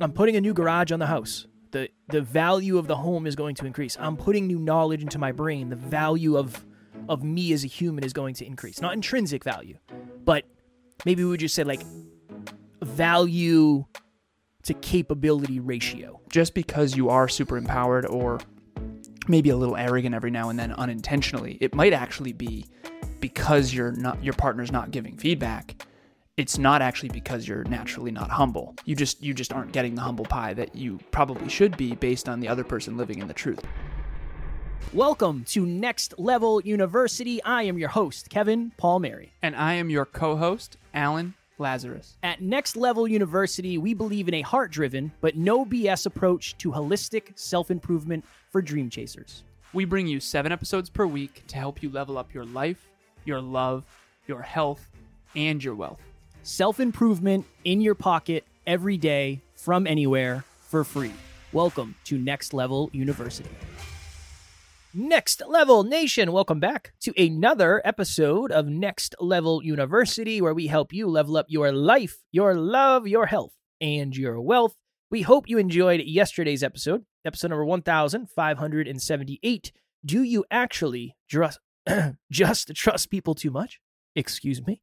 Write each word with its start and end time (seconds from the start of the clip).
I'm 0.00 0.12
putting 0.12 0.36
a 0.36 0.40
new 0.40 0.52
garage 0.52 0.92
on 0.92 0.98
the 0.98 1.06
house. 1.06 1.46
The 1.70 1.88
the 2.08 2.20
value 2.20 2.78
of 2.78 2.86
the 2.86 2.96
home 2.96 3.26
is 3.26 3.34
going 3.34 3.54
to 3.56 3.66
increase. 3.66 3.96
I'm 3.98 4.16
putting 4.16 4.46
new 4.46 4.58
knowledge 4.58 5.02
into 5.02 5.18
my 5.18 5.32
brain. 5.32 5.68
The 5.68 5.76
value 5.76 6.36
of 6.36 6.64
of 7.08 7.22
me 7.22 7.52
as 7.52 7.64
a 7.64 7.66
human 7.66 8.04
is 8.04 8.12
going 8.12 8.34
to 8.34 8.46
increase. 8.46 8.80
Not 8.80 8.92
intrinsic 8.94 9.44
value, 9.44 9.78
but 10.24 10.44
maybe 11.04 11.24
we 11.24 11.30
would 11.30 11.40
just 11.40 11.54
say 11.54 11.64
like 11.64 11.82
value 12.82 13.84
to 14.64 14.74
capability 14.74 15.60
ratio. 15.60 16.20
Just 16.30 16.54
because 16.54 16.96
you 16.96 17.08
are 17.08 17.28
super 17.28 17.56
empowered 17.56 18.06
or 18.06 18.40
maybe 19.28 19.50
a 19.50 19.56
little 19.56 19.76
arrogant 19.76 20.14
every 20.14 20.30
now 20.30 20.50
and 20.50 20.58
then 20.58 20.72
unintentionally, 20.72 21.58
it 21.60 21.74
might 21.74 21.92
actually 21.92 22.32
be 22.32 22.66
because 23.20 23.72
you're 23.72 23.92
not 23.92 24.22
your 24.22 24.34
partner's 24.34 24.70
not 24.70 24.90
giving 24.90 25.16
feedback 25.16 25.85
it's 26.36 26.58
not 26.58 26.82
actually 26.82 27.08
because 27.08 27.48
you're 27.48 27.64
naturally 27.64 28.10
not 28.10 28.28
humble. 28.28 28.74
You 28.84 28.94
just 28.94 29.22
you 29.22 29.32
just 29.32 29.54
aren't 29.54 29.72
getting 29.72 29.94
the 29.94 30.02
humble 30.02 30.26
pie 30.26 30.52
that 30.52 30.74
you 30.74 31.00
probably 31.10 31.48
should 31.48 31.74
be 31.78 31.94
based 31.94 32.28
on 32.28 32.40
the 32.40 32.48
other 32.48 32.62
person 32.62 32.98
living 32.98 33.20
in 33.20 33.26
the 33.26 33.32
truth. 33.32 33.64
Welcome 34.92 35.44
to 35.48 35.64
Next 35.64 36.12
Level 36.18 36.60
University. 36.60 37.42
I 37.42 37.62
am 37.62 37.78
your 37.78 37.88
host, 37.88 38.28
Kevin 38.28 38.72
Palmieri. 38.76 39.32
And 39.40 39.56
I 39.56 39.72
am 39.74 39.88
your 39.88 40.04
co-host, 40.04 40.76
Alan 40.92 41.32
Lazaros. 41.58 42.16
At 42.22 42.42
Next 42.42 42.76
Level 42.76 43.08
University, 43.08 43.78
we 43.78 43.94
believe 43.94 44.28
in 44.28 44.34
a 44.34 44.42
heart-driven 44.42 45.12
but 45.22 45.36
no 45.36 45.64
BS 45.64 46.04
approach 46.04 46.58
to 46.58 46.70
holistic 46.70 47.38
self-improvement 47.38 48.26
for 48.50 48.60
dream 48.60 48.90
chasers. 48.90 49.42
We 49.72 49.86
bring 49.86 50.06
you 50.06 50.20
7 50.20 50.52
episodes 50.52 50.90
per 50.90 51.06
week 51.06 51.44
to 51.48 51.56
help 51.56 51.82
you 51.82 51.88
level 51.88 52.18
up 52.18 52.34
your 52.34 52.44
life, 52.44 52.90
your 53.24 53.40
love, 53.40 53.84
your 54.26 54.42
health, 54.42 54.90
and 55.34 55.64
your 55.64 55.74
wealth 55.74 56.02
self 56.46 56.78
improvement 56.78 57.44
in 57.64 57.80
your 57.80 57.96
pocket 57.96 58.44
every 58.66 58.96
day 58.96 59.40
from 59.56 59.86
anywhere 59.86 60.44
for 60.60 60.84
free. 60.84 61.12
Welcome 61.52 61.96
to 62.04 62.16
Next 62.16 62.54
Level 62.54 62.88
University. 62.92 63.50
Next 64.94 65.42
Level 65.46 65.82
Nation, 65.82 66.30
welcome 66.32 66.60
back 66.60 66.92
to 67.00 67.12
another 67.20 67.82
episode 67.84 68.52
of 68.52 68.66
Next 68.66 69.16
Level 69.20 69.60
University, 69.62 70.40
where 70.40 70.54
we 70.54 70.68
help 70.68 70.92
you 70.92 71.08
level 71.08 71.36
up 71.36 71.46
your 71.48 71.72
life, 71.72 72.18
your 72.30 72.54
love, 72.54 73.08
your 73.08 73.26
health, 73.26 73.54
and 73.80 74.16
your 74.16 74.40
wealth. 74.40 74.76
We 75.10 75.22
hope 75.22 75.48
you 75.48 75.58
enjoyed 75.58 76.00
yesterday's 76.02 76.62
episode, 76.62 77.04
episode 77.24 77.48
number 77.48 77.64
1578. 77.64 79.72
Do 80.04 80.22
you 80.22 80.44
actually 80.50 81.16
just, 81.28 81.58
just 82.30 82.72
trust 82.74 83.10
people 83.10 83.34
too 83.34 83.50
much? 83.50 83.80
Excuse 84.14 84.64
me. 84.64 84.82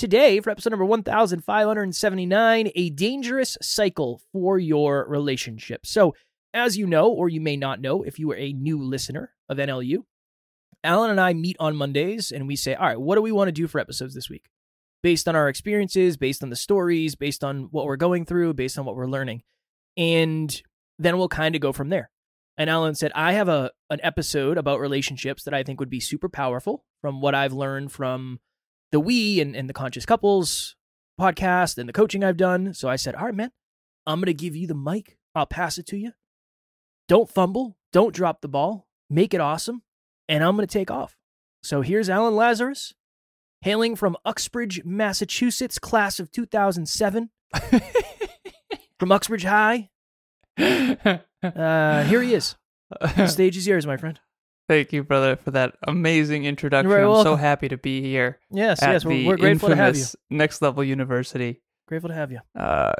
Today, 0.00 0.40
for 0.40 0.48
episode 0.48 0.70
number 0.70 0.86
1579, 0.86 2.70
a 2.74 2.88
dangerous 2.88 3.58
cycle 3.60 4.22
for 4.32 4.58
your 4.58 5.06
relationship. 5.06 5.84
So, 5.84 6.14
as 6.54 6.78
you 6.78 6.86
know, 6.86 7.10
or 7.10 7.28
you 7.28 7.42
may 7.42 7.54
not 7.54 7.82
know 7.82 8.02
if 8.02 8.18
you 8.18 8.30
are 8.30 8.36
a 8.36 8.54
new 8.54 8.82
listener 8.82 9.34
of 9.50 9.58
NLU, 9.58 10.04
Alan 10.82 11.10
and 11.10 11.20
I 11.20 11.34
meet 11.34 11.58
on 11.60 11.76
Mondays 11.76 12.32
and 12.32 12.48
we 12.48 12.56
say, 12.56 12.74
all 12.74 12.86
right, 12.86 12.98
what 12.98 13.16
do 13.16 13.20
we 13.20 13.30
want 13.30 13.48
to 13.48 13.52
do 13.52 13.66
for 13.66 13.78
episodes 13.78 14.14
this 14.14 14.30
week? 14.30 14.46
Based 15.02 15.28
on 15.28 15.36
our 15.36 15.50
experiences, 15.50 16.16
based 16.16 16.42
on 16.42 16.48
the 16.48 16.56
stories, 16.56 17.14
based 17.14 17.44
on 17.44 17.68
what 17.70 17.84
we're 17.84 17.96
going 17.96 18.24
through, 18.24 18.54
based 18.54 18.78
on 18.78 18.86
what 18.86 18.96
we're 18.96 19.04
learning. 19.04 19.42
And 19.98 20.62
then 20.98 21.18
we'll 21.18 21.28
kind 21.28 21.54
of 21.54 21.60
go 21.60 21.74
from 21.74 21.90
there. 21.90 22.10
And 22.56 22.70
Alan 22.70 22.94
said, 22.94 23.12
I 23.14 23.34
have 23.34 23.50
a 23.50 23.70
an 23.90 24.00
episode 24.02 24.56
about 24.56 24.80
relationships 24.80 25.42
that 25.44 25.52
I 25.52 25.62
think 25.62 25.78
would 25.78 25.90
be 25.90 26.00
super 26.00 26.30
powerful 26.30 26.86
from 27.02 27.20
what 27.20 27.34
I've 27.34 27.52
learned 27.52 27.92
from 27.92 28.40
the 28.92 29.00
we 29.00 29.40
and, 29.40 29.54
and 29.54 29.68
the 29.68 29.74
conscious 29.74 30.06
couples 30.06 30.76
podcast 31.20 31.78
and 31.78 31.88
the 31.88 31.92
coaching 31.92 32.24
I've 32.24 32.36
done. 32.36 32.74
So 32.74 32.88
I 32.88 32.96
said, 32.96 33.14
all 33.14 33.26
right, 33.26 33.34
man, 33.34 33.52
I'm 34.06 34.18
going 34.18 34.26
to 34.26 34.34
give 34.34 34.56
you 34.56 34.66
the 34.66 34.74
mic. 34.74 35.18
I'll 35.34 35.46
pass 35.46 35.78
it 35.78 35.86
to 35.88 35.96
you. 35.96 36.12
Don't 37.08 37.30
fumble. 37.30 37.76
Don't 37.92 38.14
drop 38.14 38.40
the 38.40 38.48
ball. 38.48 38.86
Make 39.08 39.34
it 39.34 39.40
awesome. 39.40 39.82
And 40.28 40.42
I'm 40.44 40.56
going 40.56 40.66
to 40.66 40.72
take 40.72 40.90
off. 40.90 41.16
So 41.62 41.82
here's 41.82 42.08
Alan 42.08 42.34
Lazaros, 42.34 42.94
hailing 43.60 43.96
from 43.96 44.16
Uxbridge, 44.24 44.84
Massachusetts, 44.84 45.78
class 45.78 46.18
of 46.18 46.30
2007, 46.30 47.30
from 48.98 49.12
Uxbridge 49.12 49.44
High. 49.44 49.90
Uh, 51.42 52.04
here 52.04 52.20
he 52.20 52.34
is. 52.34 52.54
The 53.16 53.26
stage 53.26 53.56
is 53.56 53.66
yours, 53.66 53.86
my 53.86 53.96
friend. 53.96 54.20
Thank 54.70 54.92
you, 54.92 55.02
brother, 55.02 55.34
for 55.34 55.50
that 55.50 55.74
amazing 55.88 56.44
introduction. 56.44 56.92
I'm 56.92 57.00
welcome. 57.00 57.24
so 57.24 57.34
happy 57.34 57.66
to 57.66 57.76
be 57.76 58.02
here. 58.02 58.38
Yes, 58.52 58.78
yes, 58.80 59.04
we're, 59.04 59.26
we're 59.26 59.36
grateful 59.36 59.68
to 59.68 59.74
have 59.74 59.96
you. 59.96 60.04
Next 60.30 60.62
Level 60.62 60.84
University. 60.84 61.60
Grateful 61.88 62.06
to 62.08 62.14
have 62.14 62.30
you. 62.30 62.38
Uh, 62.56 62.92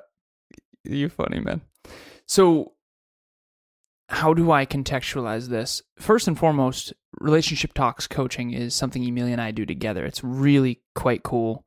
you 0.83 1.09
funny 1.09 1.39
man. 1.39 1.61
So, 2.27 2.73
how 4.09 4.35
do 4.35 4.51
I 4.51 4.67
contextualize 4.67 5.47
this? 5.47 5.81
First 5.97 6.27
and 6.27 6.37
foremost, 6.37 6.93
relationship 7.21 7.73
talks 7.73 8.09
coaching 8.09 8.51
is 8.51 8.75
something 8.75 9.05
Emilia 9.05 9.35
and 9.35 9.41
I 9.41 9.53
do 9.53 9.65
together. 9.65 10.05
It's 10.05 10.25
really 10.25 10.81
quite 10.97 11.23
cool. 11.23 11.65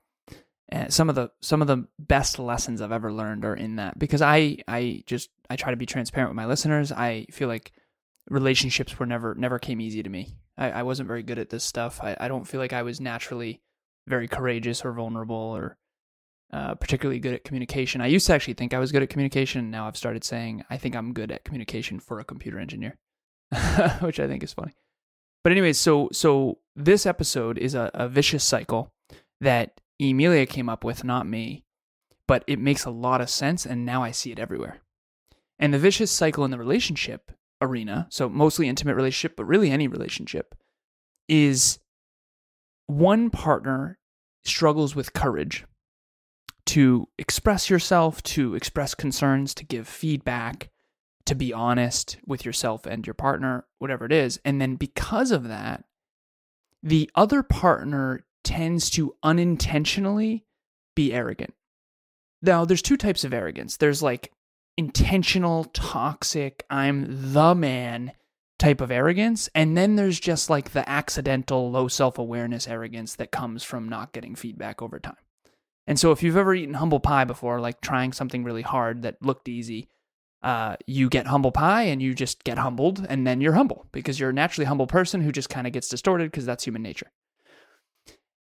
And 0.67 0.93
some 0.93 1.07
of 1.07 1.15
the 1.15 1.31
some 1.41 1.61
of 1.61 1.69
the 1.69 1.87
best 1.97 2.39
lessons 2.39 2.81
I've 2.81 2.91
ever 2.91 3.13
learned 3.13 3.45
are 3.45 3.55
in 3.55 3.77
that 3.77 3.97
because 3.97 4.21
I 4.21 4.57
I 4.67 5.03
just 5.05 5.29
I 5.49 5.55
try 5.55 5.71
to 5.71 5.77
be 5.77 5.85
transparent 5.85 6.29
with 6.29 6.35
my 6.35 6.45
listeners. 6.45 6.91
I 6.91 7.25
feel 7.31 7.47
like 7.47 7.71
relationships 8.29 8.97
were 8.97 9.05
never 9.05 9.35
never 9.35 9.59
came 9.59 9.81
easy 9.81 10.03
to 10.03 10.09
me. 10.09 10.35
I, 10.57 10.71
I 10.71 10.83
wasn't 10.83 11.07
very 11.07 11.23
good 11.23 11.39
at 11.39 11.49
this 11.49 11.63
stuff. 11.63 11.99
I, 12.01 12.15
I 12.19 12.27
don't 12.27 12.47
feel 12.47 12.59
like 12.59 12.73
I 12.73 12.83
was 12.83 13.01
naturally 13.01 13.61
very 14.07 14.27
courageous 14.27 14.83
or 14.83 14.93
vulnerable 14.93 15.35
or 15.35 15.77
uh, 16.51 16.75
particularly 16.75 17.19
good 17.19 17.33
at 17.33 17.43
communication. 17.43 18.01
I 18.01 18.07
used 18.07 18.27
to 18.27 18.33
actually 18.33 18.53
think 18.53 18.73
I 18.73 18.79
was 18.79 18.91
good 18.91 19.01
at 19.01 19.09
communication. 19.09 19.71
Now 19.71 19.87
I've 19.87 19.97
started 19.97 20.23
saying 20.23 20.63
I 20.69 20.77
think 20.77 20.95
I'm 20.95 21.13
good 21.13 21.31
at 21.31 21.43
communication 21.43 21.99
for 21.99 22.19
a 22.19 22.23
computer 22.23 22.59
engineer, 22.59 22.97
which 24.01 24.19
I 24.19 24.27
think 24.27 24.43
is 24.43 24.53
funny. 24.53 24.75
But 25.43 25.51
anyways, 25.51 25.79
so 25.79 26.09
so 26.11 26.59
this 26.75 27.05
episode 27.05 27.57
is 27.57 27.75
a, 27.75 27.91
a 27.93 28.07
vicious 28.07 28.43
cycle 28.43 28.93
that 29.41 29.81
Emilia 29.99 30.45
came 30.45 30.69
up 30.69 30.83
with, 30.83 31.03
not 31.03 31.27
me, 31.27 31.65
but 32.27 32.43
it 32.47 32.59
makes 32.59 32.85
a 32.85 32.91
lot 32.91 33.21
of 33.21 33.29
sense, 33.29 33.65
and 33.65 33.85
now 33.85 34.03
I 34.03 34.11
see 34.11 34.31
it 34.31 34.39
everywhere. 34.39 34.81
And 35.59 35.73
the 35.73 35.79
vicious 35.79 36.11
cycle 36.11 36.45
in 36.45 36.51
the 36.51 36.57
relationship 36.57 37.31
arena, 37.63 38.07
so 38.09 38.29
mostly 38.29 38.67
intimate 38.67 38.95
relationship, 38.95 39.35
but 39.37 39.45
really 39.45 39.71
any 39.71 39.87
relationship, 39.87 40.55
is 41.27 41.79
one 42.87 43.29
partner 43.29 43.97
struggles 44.43 44.95
with 44.95 45.13
courage 45.13 45.65
to 46.65 47.07
express 47.17 47.69
yourself, 47.69 48.21
to 48.23 48.55
express 48.55 48.93
concerns, 48.93 49.53
to 49.53 49.65
give 49.65 49.87
feedback, 49.87 50.69
to 51.25 51.35
be 51.35 51.53
honest 51.53 52.17
with 52.25 52.45
yourself 52.45 52.85
and 52.85 53.07
your 53.07 53.13
partner, 53.13 53.65
whatever 53.79 54.05
it 54.05 54.11
is. 54.11 54.39
And 54.43 54.61
then 54.61 54.75
because 54.75 55.31
of 55.31 55.47
that, 55.47 55.85
the 56.81 57.09
other 57.15 57.43
partner 57.43 58.25
tends 58.43 58.89
to 58.91 59.15
unintentionally 59.23 60.45
be 60.95 61.13
arrogant. 61.13 61.53
Now, 62.41 62.65
there's 62.65 62.81
two 62.81 62.97
types 62.97 63.23
of 63.23 63.33
arrogance. 63.33 63.77
There's 63.77 64.03
like 64.03 64.33
intentional, 64.77 65.65
toxic, 65.65 66.65
I'm 66.69 67.33
the 67.33 67.55
man 67.55 68.13
type 68.59 68.81
of 68.81 68.91
arrogance. 68.91 69.49
And 69.53 69.75
then 69.75 69.95
there's 69.95 70.19
just 70.19 70.49
like 70.49 70.71
the 70.71 70.87
accidental, 70.89 71.69
low 71.71 71.87
self 71.87 72.17
awareness 72.17 72.67
arrogance 72.67 73.15
that 73.15 73.31
comes 73.31 73.63
from 73.63 73.89
not 73.89 74.13
getting 74.13 74.35
feedback 74.35 74.81
over 74.81 74.99
time. 74.99 75.17
And 75.85 75.99
so, 75.99 76.11
if 76.11 76.23
you've 76.23 76.37
ever 76.37 76.55
eaten 76.55 76.75
humble 76.75 76.99
pie 76.99 77.25
before, 77.25 77.59
like 77.59 77.81
trying 77.81 78.13
something 78.13 78.43
really 78.43 78.61
hard 78.61 79.01
that 79.01 79.21
looked 79.21 79.49
easy, 79.49 79.89
uh, 80.41 80.77
you 80.87 81.09
get 81.09 81.27
humble 81.27 81.51
pie 81.51 81.83
and 81.83 82.01
you 82.01 82.13
just 82.13 82.43
get 82.43 82.57
humbled, 82.57 83.05
and 83.07 83.27
then 83.27 83.41
you're 83.41 83.53
humble 83.53 83.87
because 83.91 84.19
you're 84.19 84.29
a 84.29 84.33
naturally 84.33 84.65
humble 84.65 84.87
person 84.87 85.21
who 85.21 85.31
just 85.31 85.49
kind 85.49 85.67
of 85.67 85.73
gets 85.73 85.89
distorted 85.89 86.31
because 86.31 86.45
that's 86.45 86.65
human 86.65 86.81
nature. 86.81 87.11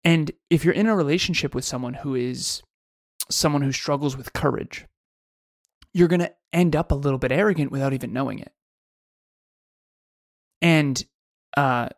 And 0.04 0.30
if 0.50 0.64
you're 0.64 0.74
in 0.74 0.86
a 0.86 0.94
relationship 0.94 1.54
with 1.54 1.64
someone 1.64 1.94
who 1.94 2.14
is 2.14 2.62
someone 3.30 3.62
who 3.62 3.72
struggles 3.72 4.16
with 4.16 4.32
courage, 4.32 4.86
you're 5.94 6.08
going 6.08 6.20
to 6.20 6.34
end 6.52 6.76
up 6.76 6.92
a 6.92 6.96
little 6.96 7.18
bit 7.18 7.32
arrogant 7.32 7.70
without 7.70 7.94
even 7.94 8.12
knowing 8.12 8.40
it. 8.40 8.52
And 10.60 11.02
uh, 11.56 11.88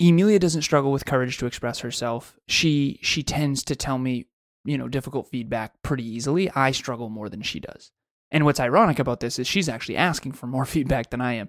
Emilia 0.00 0.38
doesn't 0.38 0.62
struggle 0.62 0.92
with 0.92 1.06
courage 1.06 1.38
to 1.38 1.46
express 1.46 1.80
herself. 1.80 2.36
She 2.46 2.98
she 3.02 3.22
tends 3.22 3.64
to 3.64 3.76
tell 3.76 3.98
me, 3.98 4.26
you 4.64 4.76
know, 4.76 4.88
difficult 4.88 5.28
feedback 5.28 5.82
pretty 5.82 6.04
easily. 6.04 6.50
I 6.50 6.72
struggle 6.72 7.08
more 7.08 7.28
than 7.28 7.42
she 7.42 7.60
does. 7.60 7.90
And 8.30 8.44
what's 8.44 8.60
ironic 8.60 8.98
about 8.98 9.20
this 9.20 9.38
is 9.38 9.46
she's 9.46 9.68
actually 9.68 9.96
asking 9.96 10.32
for 10.32 10.46
more 10.46 10.64
feedback 10.66 11.10
than 11.10 11.20
I 11.20 11.34
am. 11.34 11.48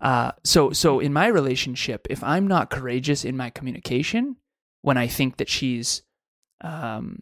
Uh, 0.00 0.32
so 0.44 0.70
so 0.70 1.00
in 1.00 1.12
my 1.12 1.26
relationship, 1.26 2.06
if 2.08 2.22
I'm 2.22 2.46
not 2.46 2.70
courageous 2.70 3.24
in 3.24 3.36
my 3.36 3.50
communication, 3.50 4.36
when 4.82 4.96
I 4.96 5.08
think 5.08 5.38
that 5.38 5.48
she's 5.48 6.02
um, 6.62 7.20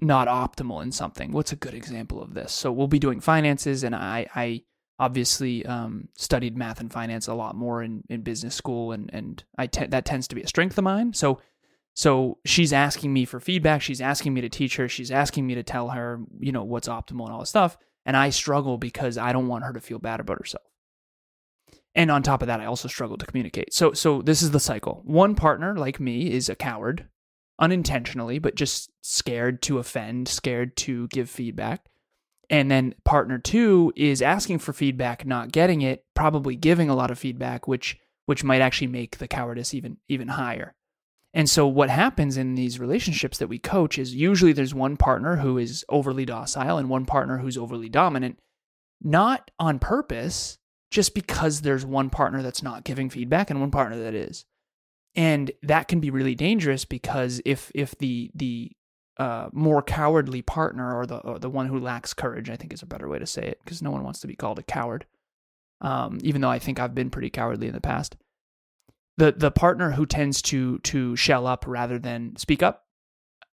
not 0.00 0.28
optimal 0.28 0.82
in 0.82 0.92
something. 0.92 1.32
What's 1.32 1.52
a 1.52 1.56
good 1.56 1.74
example 1.74 2.22
of 2.22 2.34
this? 2.34 2.52
So 2.52 2.72
we'll 2.72 2.88
be 2.88 2.98
doing 2.98 3.20
finances, 3.20 3.84
and 3.84 3.94
I, 3.94 4.26
I 4.34 4.62
obviously 4.98 5.64
um, 5.66 6.08
studied 6.16 6.56
math 6.56 6.80
and 6.80 6.92
finance 6.92 7.26
a 7.28 7.34
lot 7.34 7.54
more 7.56 7.82
in, 7.82 8.02
in 8.08 8.22
business 8.22 8.54
school, 8.54 8.92
and 8.92 9.10
and 9.12 9.42
I 9.56 9.66
te- 9.66 9.86
that 9.86 10.04
tends 10.04 10.28
to 10.28 10.34
be 10.34 10.42
a 10.42 10.48
strength 10.48 10.78
of 10.78 10.84
mine. 10.84 11.12
So 11.14 11.40
so 11.94 12.38
she's 12.44 12.72
asking 12.72 13.12
me 13.12 13.24
for 13.24 13.38
feedback. 13.40 13.82
She's 13.82 14.00
asking 14.00 14.34
me 14.34 14.40
to 14.40 14.48
teach 14.48 14.76
her. 14.76 14.88
She's 14.88 15.10
asking 15.10 15.46
me 15.46 15.54
to 15.56 15.62
tell 15.62 15.90
her, 15.90 16.20
you 16.40 16.52
know, 16.52 16.64
what's 16.64 16.88
optimal 16.88 17.24
and 17.24 17.32
all 17.32 17.40
this 17.40 17.50
stuff. 17.50 17.76
and 18.04 18.16
I 18.16 18.30
struggle 18.30 18.78
because 18.78 19.18
I 19.18 19.32
don't 19.32 19.48
want 19.48 19.64
her 19.64 19.72
to 19.72 19.80
feel 19.80 19.98
bad 19.98 20.20
about 20.20 20.38
herself. 20.38 20.64
And 21.94 22.10
on 22.10 22.22
top 22.22 22.42
of 22.42 22.48
that, 22.48 22.60
I 22.60 22.64
also 22.64 22.88
struggle 22.88 23.18
to 23.18 23.26
communicate. 23.26 23.74
So 23.74 23.92
so 23.92 24.22
this 24.22 24.42
is 24.42 24.50
the 24.50 24.60
cycle. 24.60 25.02
One 25.04 25.34
partner 25.34 25.76
like 25.76 26.00
me 26.00 26.30
is 26.32 26.48
a 26.48 26.54
coward 26.54 27.08
unintentionally, 27.58 28.38
but 28.38 28.54
just 28.54 28.90
scared 29.02 29.62
to 29.62 29.78
offend, 29.78 30.28
scared 30.28 30.76
to 30.78 31.08
give 31.08 31.30
feedback. 31.30 31.86
And 32.50 32.70
then 32.70 32.94
partner 33.04 33.38
2 33.38 33.94
is 33.96 34.20
asking 34.20 34.58
for 34.58 34.72
feedback, 34.72 35.24
not 35.24 35.52
getting 35.52 35.80
it, 35.82 36.04
probably 36.14 36.56
giving 36.56 36.88
a 36.88 36.94
lot 36.94 37.10
of 37.10 37.18
feedback 37.18 37.66
which 37.66 37.98
which 38.26 38.44
might 38.44 38.60
actually 38.60 38.86
make 38.86 39.18
the 39.18 39.28
cowardice 39.28 39.74
even 39.74 39.96
even 40.08 40.28
higher. 40.28 40.74
And 41.34 41.48
so 41.48 41.66
what 41.66 41.88
happens 41.88 42.36
in 42.36 42.54
these 42.54 42.78
relationships 42.78 43.38
that 43.38 43.48
we 43.48 43.58
coach 43.58 43.98
is 43.98 44.14
usually 44.14 44.52
there's 44.52 44.74
one 44.74 44.96
partner 44.96 45.36
who 45.36 45.56
is 45.56 45.84
overly 45.88 46.26
docile 46.26 46.76
and 46.76 46.90
one 46.90 47.06
partner 47.06 47.38
who's 47.38 47.56
overly 47.56 47.88
dominant, 47.88 48.38
not 49.00 49.50
on 49.58 49.78
purpose, 49.78 50.58
just 50.90 51.14
because 51.14 51.62
there's 51.62 51.86
one 51.86 52.10
partner 52.10 52.42
that's 52.42 52.62
not 52.62 52.84
giving 52.84 53.08
feedback 53.08 53.48
and 53.48 53.60
one 53.60 53.70
partner 53.70 53.98
that 53.98 54.14
is. 54.14 54.44
And 55.14 55.50
that 55.62 55.88
can 55.88 56.00
be 56.00 56.10
really 56.10 56.34
dangerous 56.34 56.84
because 56.84 57.40
if 57.44 57.70
if 57.74 57.96
the 57.98 58.30
the 58.34 58.72
uh, 59.18 59.50
more 59.52 59.82
cowardly 59.82 60.40
partner 60.40 60.96
or 60.96 61.06
the 61.06 61.18
or 61.18 61.38
the 61.38 61.50
one 61.50 61.66
who 61.66 61.78
lacks 61.78 62.14
courage, 62.14 62.48
I 62.48 62.56
think 62.56 62.72
is 62.72 62.82
a 62.82 62.86
better 62.86 63.08
way 63.08 63.18
to 63.18 63.26
say 63.26 63.42
it 63.42 63.60
because 63.62 63.82
no 63.82 63.90
one 63.90 64.04
wants 64.04 64.20
to 64.20 64.26
be 64.26 64.36
called 64.36 64.58
a 64.58 64.62
coward. 64.62 65.04
Um, 65.82 66.18
even 66.22 66.40
though 66.40 66.50
I 66.50 66.58
think 66.58 66.78
I've 66.78 66.94
been 66.94 67.10
pretty 67.10 67.28
cowardly 67.28 67.66
in 67.66 67.74
the 67.74 67.80
past 67.80 68.16
the 69.16 69.32
the 69.32 69.50
partner 69.50 69.92
who 69.92 70.06
tends 70.06 70.40
to 70.42 70.78
to 70.80 71.16
shell 71.16 71.46
up 71.46 71.64
rather 71.66 71.98
than 71.98 72.36
speak 72.36 72.62
up 72.62 72.86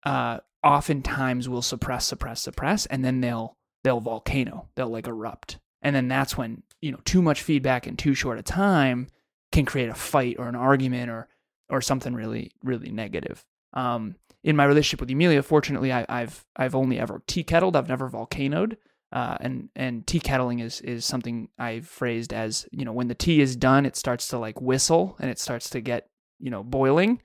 uh 0.05 0.39
oftentimes 0.63 1.49
will 1.49 1.63
suppress 1.63 2.07
suppress 2.07 2.41
suppress 2.41 2.87
and 2.87 3.05
then 3.05 3.21
they'll 3.21 3.57
they'll 3.85 4.01
volcano 4.01 4.69
they'll 4.75 4.89
like 4.89 5.07
erupt 5.07 5.59
and 5.83 5.95
then 5.95 6.09
that's 6.09 6.37
when 6.37 6.63
you 6.81 6.93
know 6.93 7.01
too 7.05 7.23
much 7.23 7.43
feedback 7.43 7.87
in 7.87 7.97
too 7.97 8.15
short 8.15 8.39
a 8.39 8.43
time 8.43 9.09
can 9.53 9.65
create 9.65 9.89
a 9.89 9.95
fight 9.95 10.37
or 10.39 10.49
an 10.49 10.55
argument 10.55 11.11
or 11.11 11.29
or 11.70 11.81
something 11.81 12.15
really 12.15 12.53
really 12.62 12.91
negative 12.91 13.44
um 13.75 14.15
in 14.44 14.56
my 14.56 14.65
relationship 14.65 15.00
with 15.00 15.11
Emilia 15.11 15.43
fortunately 15.43 15.93
I, 15.93 16.05
have 16.09 16.44
I've 16.56 16.75
only 16.75 16.99
ever 16.99 17.23
tea 17.26 17.44
kettled 17.44 17.76
I've 17.76 17.88
never 17.88 18.09
volcanoed 18.09 18.79
uh, 19.11 19.38
and 19.41 19.70
and 19.75 20.06
tea 20.06 20.20
kettling 20.20 20.59
is 20.59 20.81
is 20.82 21.05
something 21.05 21.49
I've 21.59 21.88
phrased 21.88 22.32
as 22.32 22.67
you 22.70 22.85
know 22.85 22.93
when 22.93 23.09
the 23.09 23.15
tea 23.15 23.41
is 23.41 23.56
done, 23.56 23.87
it 23.87 23.97
starts 23.97 24.29
to 24.29 24.38
like 24.38 24.61
whistle 24.61 25.17
and 25.19 25.31
it 25.31 25.38
starts 25.38 25.70
to 25.70 25.81
get 25.81 26.09
you 26.38 26.50
know 26.50 26.62
boiling. 26.62 27.23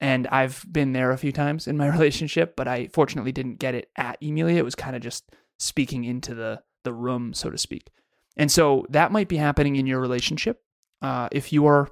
And 0.00 0.26
I've 0.28 0.64
been 0.70 0.92
there 0.92 1.10
a 1.10 1.18
few 1.18 1.32
times 1.32 1.66
in 1.66 1.76
my 1.76 1.88
relationship, 1.92 2.56
but 2.56 2.66
I 2.66 2.88
fortunately 2.88 3.32
didn't 3.32 3.58
get 3.58 3.74
it 3.74 3.90
at 3.96 4.16
Emilia. 4.22 4.56
It 4.56 4.64
was 4.64 4.74
kind 4.74 4.96
of 4.96 5.02
just 5.02 5.30
speaking 5.58 6.04
into 6.04 6.34
the 6.34 6.62
the 6.84 6.94
room, 6.94 7.34
so 7.34 7.50
to 7.50 7.58
speak. 7.58 7.90
And 8.36 8.50
so 8.50 8.86
that 8.88 9.12
might 9.12 9.28
be 9.28 9.36
happening 9.36 9.76
in 9.76 9.86
your 9.86 10.00
relationship. 10.00 10.62
Uh, 11.02 11.28
if 11.30 11.52
you 11.52 11.66
are 11.66 11.88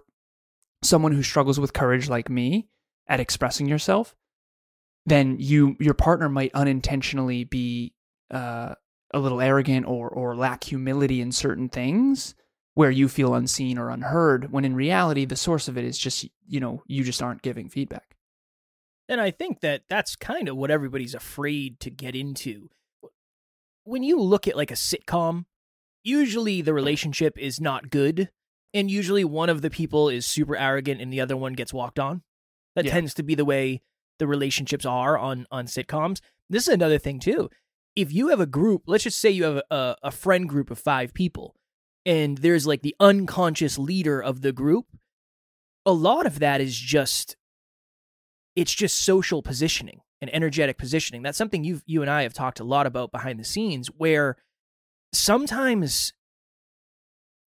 someone 0.82 1.12
who 1.12 1.22
struggles 1.22 1.58
with 1.58 1.72
courage 1.72 2.08
like 2.08 2.28
me 2.28 2.68
at 3.08 3.20
expressing 3.20 3.66
yourself, 3.66 4.14
then 5.04 5.36
you 5.38 5.76
your 5.80 5.94
partner 5.94 6.28
might 6.28 6.54
unintentionally 6.54 7.44
be 7.44 7.94
uh, 8.30 8.74
a 9.12 9.18
little 9.18 9.40
arrogant 9.40 9.86
or 9.86 10.08
or 10.08 10.36
lack 10.36 10.64
humility 10.64 11.20
in 11.20 11.32
certain 11.32 11.68
things 11.68 12.34
where 12.74 12.90
you 12.90 13.08
feel 13.08 13.34
unseen 13.34 13.78
or 13.78 13.88
unheard 13.88 14.52
when 14.52 14.64
in 14.64 14.74
reality 14.74 15.24
the 15.24 15.36
source 15.36 15.68
of 15.68 15.78
it 15.78 15.84
is 15.84 15.96
just 15.96 16.28
you 16.46 16.60
know 16.60 16.82
you 16.86 17.02
just 17.02 17.22
aren't 17.22 17.42
giving 17.42 17.68
feedback. 17.68 18.16
And 19.08 19.20
i 19.20 19.30
think 19.30 19.60
that 19.60 19.82
that's 19.88 20.16
kind 20.16 20.48
of 20.48 20.56
what 20.56 20.70
everybody's 20.70 21.14
afraid 21.14 21.80
to 21.80 21.90
get 21.90 22.16
into. 22.16 22.70
When 23.84 24.02
you 24.02 24.20
look 24.20 24.48
at 24.48 24.56
like 24.56 24.72
a 24.72 24.74
sitcom 24.74 25.44
usually 26.06 26.62
the 26.62 26.72
relationship 26.72 27.36
is 27.36 27.60
not 27.60 27.90
good 27.90 28.30
and 28.76 28.90
usually 28.90 29.24
one 29.24 29.48
of 29.48 29.62
the 29.62 29.70
people 29.70 30.08
is 30.08 30.24
super 30.24 30.56
arrogant 30.56 31.00
and 31.00 31.12
the 31.12 31.20
other 31.20 31.36
one 31.36 31.54
gets 31.54 31.72
walked 31.72 31.98
on 31.98 32.22
that 32.76 32.84
yeah. 32.84 32.92
tends 32.92 33.14
to 33.14 33.22
be 33.22 33.34
the 33.34 33.44
way 33.44 33.82
the 34.18 34.26
relationships 34.26 34.86
are 34.86 35.18
on 35.18 35.46
on 35.50 35.66
sitcoms 35.66 36.20
this 36.48 36.68
is 36.68 36.74
another 36.74 36.98
thing 36.98 37.18
too 37.18 37.50
if 37.96 38.12
you 38.12 38.28
have 38.28 38.40
a 38.40 38.46
group, 38.46 38.82
let's 38.86 39.04
just 39.04 39.18
say 39.18 39.30
you 39.30 39.44
have 39.44 39.62
a, 39.70 39.96
a 40.02 40.10
friend 40.10 40.48
group 40.48 40.70
of 40.70 40.78
five 40.78 41.14
people, 41.14 41.56
and 42.04 42.38
there's 42.38 42.66
like 42.66 42.82
the 42.82 42.94
unconscious 43.00 43.78
leader 43.78 44.22
of 44.22 44.42
the 44.42 44.52
group, 44.52 44.86
a 45.86 45.92
lot 45.92 46.26
of 46.26 46.38
that 46.38 46.60
is 46.60 46.76
just 46.76 47.36
it's 48.54 48.72
just 48.72 49.02
social 49.02 49.42
positioning 49.42 50.00
and 50.20 50.34
energetic 50.34 50.78
positioning. 50.78 51.22
That's 51.22 51.38
something 51.38 51.64
you 51.64 51.80
you 51.86 52.02
and 52.02 52.10
I 52.10 52.22
have 52.22 52.34
talked 52.34 52.60
a 52.60 52.64
lot 52.64 52.86
about 52.86 53.10
behind 53.10 53.40
the 53.40 53.44
scenes 53.44 53.88
where 53.88 54.36
sometimes 55.12 56.12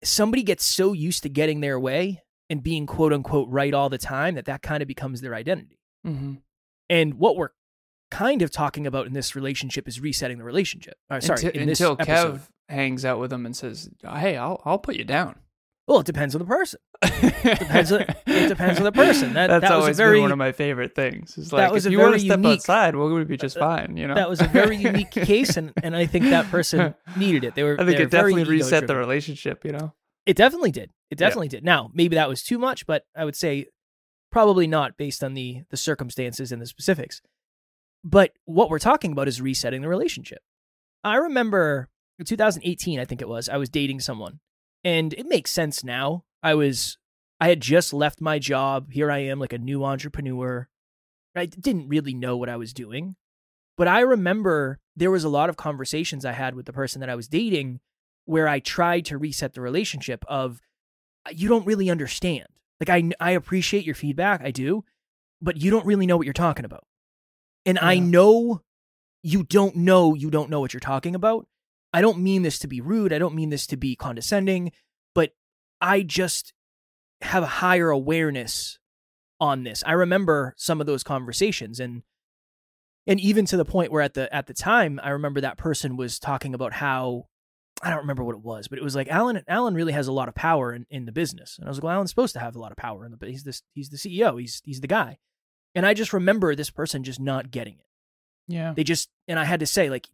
somebody 0.03 0.43
gets 0.43 0.65
so 0.65 0.93
used 0.93 1.23
to 1.23 1.29
getting 1.29 1.61
their 1.61 1.79
way 1.79 2.23
and 2.49 2.63
being 2.63 2.87
quote 2.87 3.13
unquote 3.13 3.49
right 3.49 3.75
all 3.75 3.89
the 3.89 3.99
time 3.99 4.35
that 4.35 4.45
that 4.47 4.63
kind 4.63 4.83
of 4.83 4.89
becomes 4.89 5.21
their 5.21 5.35
identity. 5.35 5.79
Mm-hmm. 6.07 6.35
And 6.89 7.15
what 7.15 7.37
we're 7.37 7.51
kind 8.11 8.43
of 8.43 8.51
talking 8.51 8.87
about 8.87 9.07
in 9.07 9.13
this 9.13 9.35
relationship 9.35 9.89
is 9.89 10.01
resetting 10.01 10.39
the 10.39 10.45
relationship. 10.45 10.95
Uh, 11.11 11.21
sorry, 11.21 11.45
until, 11.45 11.63
in 11.63 11.69
until 11.69 11.93
episode. 11.99 12.37
Kev 12.37 12.41
hangs 12.69 13.05
out 13.05 13.19
with 13.19 13.33
him 13.33 13.47
and 13.47 13.57
says, 13.57 13.91
"Hey, 14.03 14.37
I'll 14.37 14.63
I'll 14.65 14.79
put 14.79 14.97
you 14.97 15.05
down." 15.05 15.37
Well, 15.87 16.01
it 16.01 16.07
depends 16.07 16.35
on 16.35 16.41
the 16.41 16.47
person. 16.47 16.81
it, 17.03 17.59
depends 17.61 17.93
on, 17.93 18.01
it 18.01 18.49
depends 18.49 18.79
on 18.79 18.85
the 18.85 18.93
person. 18.93 19.35
That, 19.35 19.47
That's 19.47 19.63
that 19.63 19.73
always 19.73 19.97
very, 19.97 20.17
been 20.17 20.23
one 20.23 20.33
of 20.33 20.39
my 20.39 20.51
favorite 20.51 20.97
things. 20.97 21.39
It's 21.39 21.53
like 21.53 21.61
that 21.61 21.73
was 21.73 21.87
if 21.87 21.93
you 21.93 22.01
want 22.01 22.15
to 22.15 22.21
step 22.21 22.39
unique, 22.39 22.59
outside, 22.59 22.97
we'll 22.97 23.25
be 23.25 23.37
just 23.37 23.57
uh, 23.57 23.61
fine. 23.61 23.97
You 23.97 24.09
know, 24.09 24.15
that 24.15 24.29
was 24.29 24.41
a 24.41 24.49
very 24.49 24.77
unique 24.91 25.13
case, 25.13 25.57
and, 25.57 25.73
and 25.85 25.95
I 25.95 26.07
think 26.07 26.25
that 26.25 26.51
person 26.51 26.95
needed 27.17 27.45
it. 27.45 27.55
They 27.55 27.63
were. 27.63 27.81
I 27.81 27.85
think 27.85 28.01
it 28.01 28.11
definitely 28.11 28.45
reset 28.45 28.89
the 28.89 28.97
relationship. 28.97 29.65
You 29.65 29.73
know, 29.73 29.93
it 30.25 30.37
definitely 30.37 30.73
did. 30.73 30.91
It 31.11 31.19
definitely 31.19 31.47
yeah. 31.47 31.59
did. 31.59 31.65
Now, 31.65 31.91
maybe 31.95 32.17
that 32.17 32.29
was 32.29 32.43
too 32.43 32.59
much, 32.59 32.85
but 32.87 33.05
I 33.17 33.25
would 33.25 33.37
say 33.37 33.67
probably 34.33 34.67
not 34.67 34.97
based 34.97 35.23
on 35.23 35.35
the 35.35 35.63
the 35.71 35.77
circumstances 35.77 36.51
and 36.51 36.61
the 36.61 36.67
specifics. 36.67 37.23
But 38.03 38.33
what 38.45 38.71
we're 38.71 38.81
talking 38.81 39.13
about 39.13 39.29
is 39.29 39.41
resetting 39.41 39.83
the 39.83 39.89
relationship. 39.89 40.41
I 41.05 41.17
remember 41.17 41.91
2018, 42.25 42.99
I 42.99 43.05
think 43.05 43.21
it 43.21 43.29
was, 43.29 43.49
I 43.49 43.57
was 43.57 43.69
dating 43.69 44.01
someone. 44.01 44.41
And 44.87 45.13
it 45.15 45.27
makes 45.27 45.51
sense 45.51 45.83
now. 45.83 46.23
I 46.45 46.55
was, 46.55 46.97
I 47.41 47.49
had 47.49 47.61
just 47.61 47.93
left 47.93 48.21
my 48.21 48.39
job. 48.39 48.93
Here 48.93 49.11
I 49.11 49.19
am, 49.19 49.41
like 49.41 49.53
a 49.53 49.59
new 49.59 49.85
entrepreneur. 49.85 50.69
I 51.35 51.47
didn't 51.47 51.89
really 51.89 52.15
know 52.15 52.37
what 52.37 52.49
I 52.49 52.57
was 52.57 52.73
doing. 52.73 53.17
But 53.77 53.89
I 53.89 54.01
remember 54.01 54.79
there 54.95 55.11
was 55.11 55.25
a 55.25 55.29
lot 55.29 55.51
of 55.51 55.57
conversations 55.57 56.25
I 56.25 56.33
had 56.33 56.55
with 56.55 56.67
the 56.67 56.73
person 56.73 57.01
that 57.01 57.11
I 57.11 57.17
was 57.17 57.27
dating 57.27 57.81
where 58.27 58.47
I 58.47 58.61
tried 58.61 59.07
to 59.07 59.19
reset 59.19 59.55
the 59.55 59.61
relationship 59.61 60.25
of, 60.29 60.61
uh, 61.27 61.33
you 61.35 61.49
don't 61.49 61.67
really 61.67 61.91
understand. 61.91 62.47
Like, 62.79 62.89
I, 62.89 63.11
I 63.19 63.33
appreciate 63.33 63.85
your 63.85 63.97
feedback, 63.97 64.41
I 64.41 64.53
do, 64.53 64.85
but 65.43 65.57
you 65.57 65.73
don't 65.73 65.87
really 65.87 66.07
know 66.07 66.17
what 66.17 66.27
you're 66.27 66.33
talking 66.33 66.65
about. 66.65 66.85
And 67.65 67.77
yeah. 67.83 67.89
I 67.89 67.99
know 67.99 68.63
you 69.25 69.43
don't 69.43 69.75
know 69.75 70.15
you 70.15 70.31
don't 70.31 70.51
know 70.51 70.61
what 70.61 70.73
you're 70.73 70.79
talking 70.79 71.17
about. 71.17 71.49
I 71.93 72.01
don't 72.01 72.19
mean 72.19 72.43
this 72.43 72.59
to 72.61 72.67
be 72.67 72.81
rude. 72.81 73.13
I 73.13 73.19
don't 73.19 73.35
mean 73.35 73.51
this 73.51 73.67
to 73.69 73.77
be 73.77 73.97
condescending, 73.97 74.73
but 75.15 75.33
I 75.81 76.03
just 76.03 76.53
have 77.23 77.43
a 77.43 77.47
higher 77.47 77.91
awareness 77.91 78.79
on 79.41 79.65
this. 79.65 79.83
I 79.87 79.93
remember 79.93 80.55
some 80.57 80.81
of 80.81 80.87
those 80.87 81.03
conversations 81.03 81.81
and 81.81 82.03
and 83.09 83.21
even 83.21 83.45
to 83.47 83.57
the 83.57 83.65
point 83.65 83.93
where 83.93 84.03
at 84.03 84.15
the 84.15 84.35
at 84.35 84.47
the 84.47 84.55
time 84.55 84.99
I 85.03 85.11
remember 85.11 85.41
that 85.41 85.59
person 85.59 85.97
was 85.97 86.19
talking 86.19 86.55
about 86.55 86.73
how 86.73 87.29
I 87.83 87.91
don't 87.91 88.01
remember 88.01 88.25
what 88.25 88.35
it 88.35 88.43
was, 88.43 88.69
but 88.69 88.79
it 88.79 88.85
was 88.85 88.97
like 88.97 89.09
Alan 89.09 89.43
Alan 89.47 89.75
really 89.75 89.93
has 89.93 90.09
a 90.09 90.13
lot 90.13 90.29
of 90.29 90.35
power 90.35 90.73
in, 90.73 90.87
in 90.91 91.05
the 91.05 91.13
business. 91.13 91.57
And 91.59 91.67
I 91.67 91.71
was 91.71 91.79
like, 91.79 91.85
well, 91.85 91.95
Alan's 91.95 92.11
supposed 92.11 92.33
to 92.33 92.41
have 92.41 92.57
a 92.57 92.61
lot 92.61 92.73
of 92.73 92.79
power 92.79 93.05
in 93.05 93.13
the 93.13 93.27
he's 93.27 93.45
this 93.45 93.63
he's 93.75 93.91
the 93.91 93.97
CEO, 93.97 94.41
he's 94.41 94.61
he's 94.65 94.81
the 94.81 94.87
guy. 94.87 95.19
And 95.77 95.85
I 95.85 95.93
just 95.93 96.15
remember 96.15 96.55
this 96.55 96.71
person 96.71 97.05
just 97.05 97.21
not 97.21 97.51
getting 97.51 97.75
it. 97.75 97.87
Yeah. 98.49 98.73
They 98.75 98.83
just, 98.83 99.11
and 99.29 99.39
I 99.39 99.45
had 99.45 99.61
to 99.61 99.67
say, 99.67 99.91
like, 99.91 100.09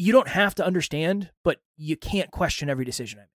you 0.00 0.12
don't 0.12 0.28
have 0.28 0.54
to 0.54 0.64
understand, 0.64 1.30
but 1.44 1.58
you 1.76 1.94
can't 1.94 2.30
question 2.30 2.70
every 2.70 2.86
decision 2.86 3.18
I 3.18 3.22
make. 3.22 3.28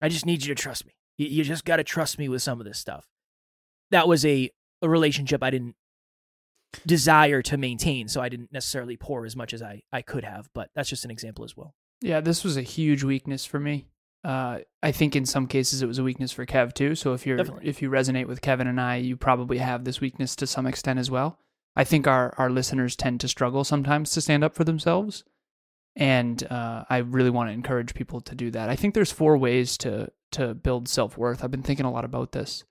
I 0.00 0.08
just 0.08 0.24
need 0.24 0.42
you 0.42 0.54
to 0.54 0.60
trust 0.60 0.86
me. 0.86 0.94
You, 1.18 1.26
you 1.26 1.44
just 1.44 1.66
got 1.66 1.76
to 1.76 1.84
trust 1.84 2.18
me 2.18 2.30
with 2.30 2.40
some 2.40 2.60
of 2.60 2.64
this 2.64 2.78
stuff. 2.78 3.06
That 3.90 4.08
was 4.08 4.24
a, 4.24 4.50
a 4.80 4.88
relationship 4.88 5.42
I 5.42 5.50
didn't 5.50 5.74
desire 6.86 7.42
to 7.42 7.58
maintain, 7.58 8.08
so 8.08 8.22
I 8.22 8.30
didn't 8.30 8.52
necessarily 8.52 8.96
pour 8.96 9.26
as 9.26 9.36
much 9.36 9.52
as 9.52 9.62
I, 9.62 9.82
I 9.92 10.00
could 10.00 10.24
have, 10.24 10.48
but 10.54 10.70
that's 10.74 10.88
just 10.88 11.04
an 11.04 11.10
example 11.10 11.44
as 11.44 11.54
well. 11.54 11.74
Yeah, 12.00 12.20
this 12.20 12.42
was 12.42 12.56
a 12.56 12.62
huge 12.62 13.04
weakness 13.04 13.44
for 13.44 13.60
me. 13.60 13.84
Uh, 14.24 14.60
I 14.82 14.92
think 14.92 15.14
in 15.14 15.26
some 15.26 15.46
cases 15.46 15.82
it 15.82 15.86
was 15.86 15.98
a 15.98 16.02
weakness 16.02 16.32
for 16.32 16.46
Kev 16.46 16.72
too. 16.72 16.94
So 16.94 17.12
if 17.12 17.26
you're 17.26 17.36
Definitely. 17.36 17.68
if 17.68 17.82
you 17.82 17.90
resonate 17.90 18.26
with 18.26 18.40
Kevin 18.40 18.66
and 18.66 18.80
I, 18.80 18.96
you 18.96 19.14
probably 19.14 19.58
have 19.58 19.84
this 19.84 20.00
weakness 20.00 20.34
to 20.36 20.46
some 20.46 20.66
extent 20.66 20.98
as 20.98 21.10
well. 21.10 21.38
I 21.76 21.84
think 21.84 22.06
our 22.06 22.34
our 22.38 22.48
listeners 22.48 22.96
tend 22.96 23.20
to 23.20 23.28
struggle 23.28 23.62
sometimes 23.62 24.10
to 24.12 24.22
stand 24.22 24.42
up 24.42 24.54
for 24.54 24.64
themselves, 24.64 25.22
and 25.96 26.46
uh, 26.50 26.84
I 26.88 26.98
really 26.98 27.30
want 27.30 27.48
to 27.48 27.54
encourage 27.54 27.94
people 27.94 28.20
to 28.20 28.34
do 28.34 28.50
that. 28.50 28.68
I 28.68 28.76
think 28.76 28.94
there's 28.94 29.12
four 29.12 29.36
ways 29.38 29.78
to 29.78 30.12
to 30.32 30.54
build 30.54 30.88
self 30.88 31.16
worth. 31.16 31.42
I've 31.42 31.50
been 31.50 31.62
thinking 31.62 31.86
a 31.86 31.90
lot 31.90 32.04
about 32.04 32.32
this 32.32 32.64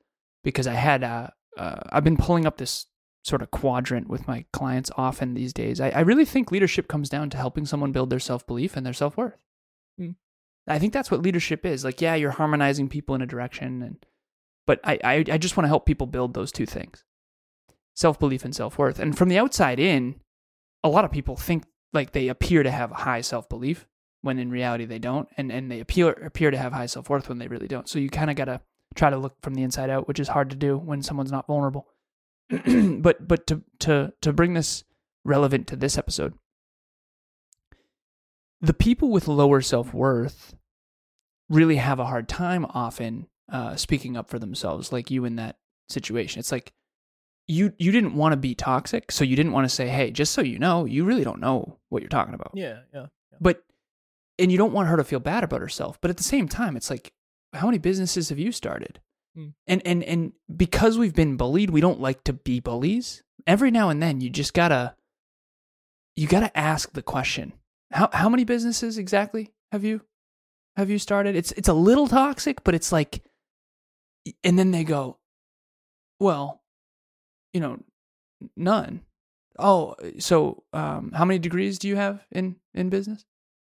because 0.43 0.67
I 0.67 0.73
had 0.73 1.03
uh, 1.03 1.29
uh, 1.57 1.81
I've 1.89 2.03
been 2.03 2.17
pulling 2.17 2.45
up 2.45 2.57
this 2.57 2.85
sort 3.23 3.41
of 3.41 3.49
quadrant 3.49 4.07
with 4.07 4.27
my 4.27 4.45
clients 4.53 4.91
often 4.95 5.33
these 5.33 5.51
days. 5.51 5.81
I, 5.81 5.89
I 5.89 6.01
really 6.01 6.25
think 6.25 6.51
leadership 6.51 6.87
comes 6.87 7.09
down 7.09 7.31
to 7.31 7.37
helping 7.37 7.65
someone 7.65 7.91
build 7.91 8.11
their 8.11 8.19
self 8.19 8.45
belief 8.45 8.77
and 8.77 8.85
their 8.85 8.93
self 8.93 9.17
worth. 9.17 9.41
Mm. 9.99 10.15
I 10.67 10.77
think 10.77 10.93
that's 10.93 11.09
what 11.09 11.23
leadership 11.23 11.65
is. 11.65 11.83
Like, 11.83 12.01
yeah, 12.01 12.15
you're 12.15 12.31
harmonizing 12.31 12.89
people 12.89 13.15
in 13.15 13.21
a 13.23 13.27
direction, 13.27 13.81
and 13.81 14.05
but 14.67 14.79
I 14.83 14.99
I, 15.03 15.13
I 15.31 15.37
just 15.39 15.57
want 15.57 15.65
to 15.65 15.69
help 15.69 15.87
people 15.87 16.07
build 16.07 16.35
those 16.35 16.51
two 16.51 16.67
things, 16.67 17.03
self 17.95 18.19
belief 18.19 18.45
and 18.45 18.55
self 18.55 18.77
worth. 18.77 18.99
And 18.99 19.17
from 19.17 19.29
the 19.29 19.39
outside 19.39 19.79
in, 19.79 20.19
a 20.83 20.89
lot 20.89 21.05
of 21.05 21.11
people 21.11 21.35
think 21.35 21.63
like 21.95 22.11
they 22.11 22.27
appear 22.27 22.61
to 22.61 22.71
have 22.71 22.91
high 22.91 23.21
self 23.21 23.49
belief 23.49 23.87
when 24.21 24.39
in 24.39 24.49
reality 24.49 24.85
they 24.85 24.99
don't, 24.99 25.27
and 25.37 25.51
and 25.51 25.71
they 25.71 25.79
appear 25.79 26.11
appear 26.11 26.51
to 26.51 26.57
have 26.57 26.73
high 26.73 26.85
self 26.85 27.09
worth 27.09 27.29
when 27.29 27.39
they 27.39 27.47
really 27.47 27.67
don't. 27.67 27.89
So 27.89 27.99
you 27.99 28.09
kind 28.09 28.29
of 28.29 28.35
gotta 28.35 28.61
try 28.95 29.09
to 29.09 29.17
look 29.17 29.35
from 29.41 29.55
the 29.55 29.63
inside 29.63 29.89
out, 29.89 30.07
which 30.07 30.19
is 30.19 30.27
hard 30.27 30.49
to 30.51 30.55
do 30.55 30.77
when 30.77 31.01
someone's 31.01 31.31
not 31.31 31.47
vulnerable. 31.47 31.87
but 32.49 33.27
but 33.27 33.47
to 33.47 33.63
to 33.79 34.13
to 34.21 34.33
bring 34.33 34.53
this 34.53 34.83
relevant 35.23 35.67
to 35.67 35.75
this 35.75 35.97
episode, 35.97 36.33
the 38.61 38.73
people 38.73 39.09
with 39.09 39.27
lower 39.27 39.61
self 39.61 39.93
worth 39.93 40.55
really 41.49 41.75
have 41.77 41.99
a 41.99 42.05
hard 42.05 42.27
time 42.27 42.65
often 42.65 43.27
uh, 43.51 43.75
speaking 43.75 44.17
up 44.17 44.29
for 44.29 44.39
themselves, 44.39 44.91
like 44.91 45.11
you 45.11 45.25
in 45.25 45.35
that 45.35 45.57
situation. 45.89 46.39
It's 46.39 46.51
like 46.51 46.73
you 47.47 47.73
you 47.77 47.91
didn't 47.91 48.15
want 48.15 48.33
to 48.33 48.37
be 48.37 48.55
toxic, 48.55 49.11
so 49.11 49.23
you 49.23 49.35
didn't 49.35 49.51
want 49.51 49.65
to 49.69 49.73
say, 49.73 49.87
"Hey, 49.87 50.11
just 50.11 50.33
so 50.33 50.41
you 50.41 50.59
know, 50.59 50.85
you 50.85 51.05
really 51.05 51.23
don't 51.23 51.39
know 51.39 51.77
what 51.89 52.01
you're 52.01 52.09
talking 52.09 52.33
about." 52.33 52.51
Yeah, 52.55 52.79
yeah. 52.93 53.07
But 53.39 53.63
and 54.39 54.51
you 54.51 54.57
don't 54.57 54.73
want 54.73 54.89
her 54.89 54.97
to 54.97 55.03
feel 55.03 55.19
bad 55.19 55.43
about 55.43 55.61
herself. 55.61 55.99
But 56.01 56.11
at 56.11 56.17
the 56.17 56.23
same 56.23 56.47
time, 56.47 56.75
it's 56.75 56.89
like, 56.89 57.13
how 57.53 57.67
many 57.67 57.77
businesses 57.77 58.29
have 58.29 58.39
you 58.39 58.51
started? 58.51 58.99
Mm. 59.37 59.53
And 59.67 59.81
and 59.85 60.03
and 60.03 60.33
because 60.55 60.97
we've 60.97 61.13
been 61.13 61.37
bullied, 61.37 61.69
we 61.69 61.81
don't 61.81 62.01
like 62.01 62.23
to 62.25 62.33
be 62.33 62.59
bullies. 62.59 63.23
Every 63.45 63.71
now 63.71 63.89
and 63.89 64.01
then, 64.01 64.21
you 64.21 64.29
just 64.29 64.53
gotta 64.53 64.95
you 66.15 66.27
gotta 66.27 66.55
ask 66.57 66.93
the 66.93 67.03
question: 67.03 67.53
how 67.91 68.09
how 68.11 68.29
many 68.29 68.43
businesses 68.43 68.97
exactly 68.97 69.51
have 69.71 69.83
you 69.83 70.01
have 70.77 70.89
you 70.89 70.99
started? 70.99 71.35
It's 71.35 71.51
it's 71.53 71.69
a 71.69 71.73
little 71.73 72.07
toxic, 72.07 72.63
but 72.63 72.75
it's 72.75 72.91
like, 72.91 73.23
and 74.43 74.57
then 74.57 74.71
they 74.71 74.83
go, 74.83 75.19
well, 76.19 76.61
you 77.55 77.61
know, 77.61 77.79
none. 78.57 78.99
Oh, 79.57 79.95
so 80.19 80.63
um, 80.73 81.13
how 81.15 81.23
many 81.23 81.39
degrees 81.39 81.79
do 81.79 81.87
you 81.87 81.95
have 81.95 82.21
in 82.31 82.57
in 82.73 82.89
business? 82.89 83.23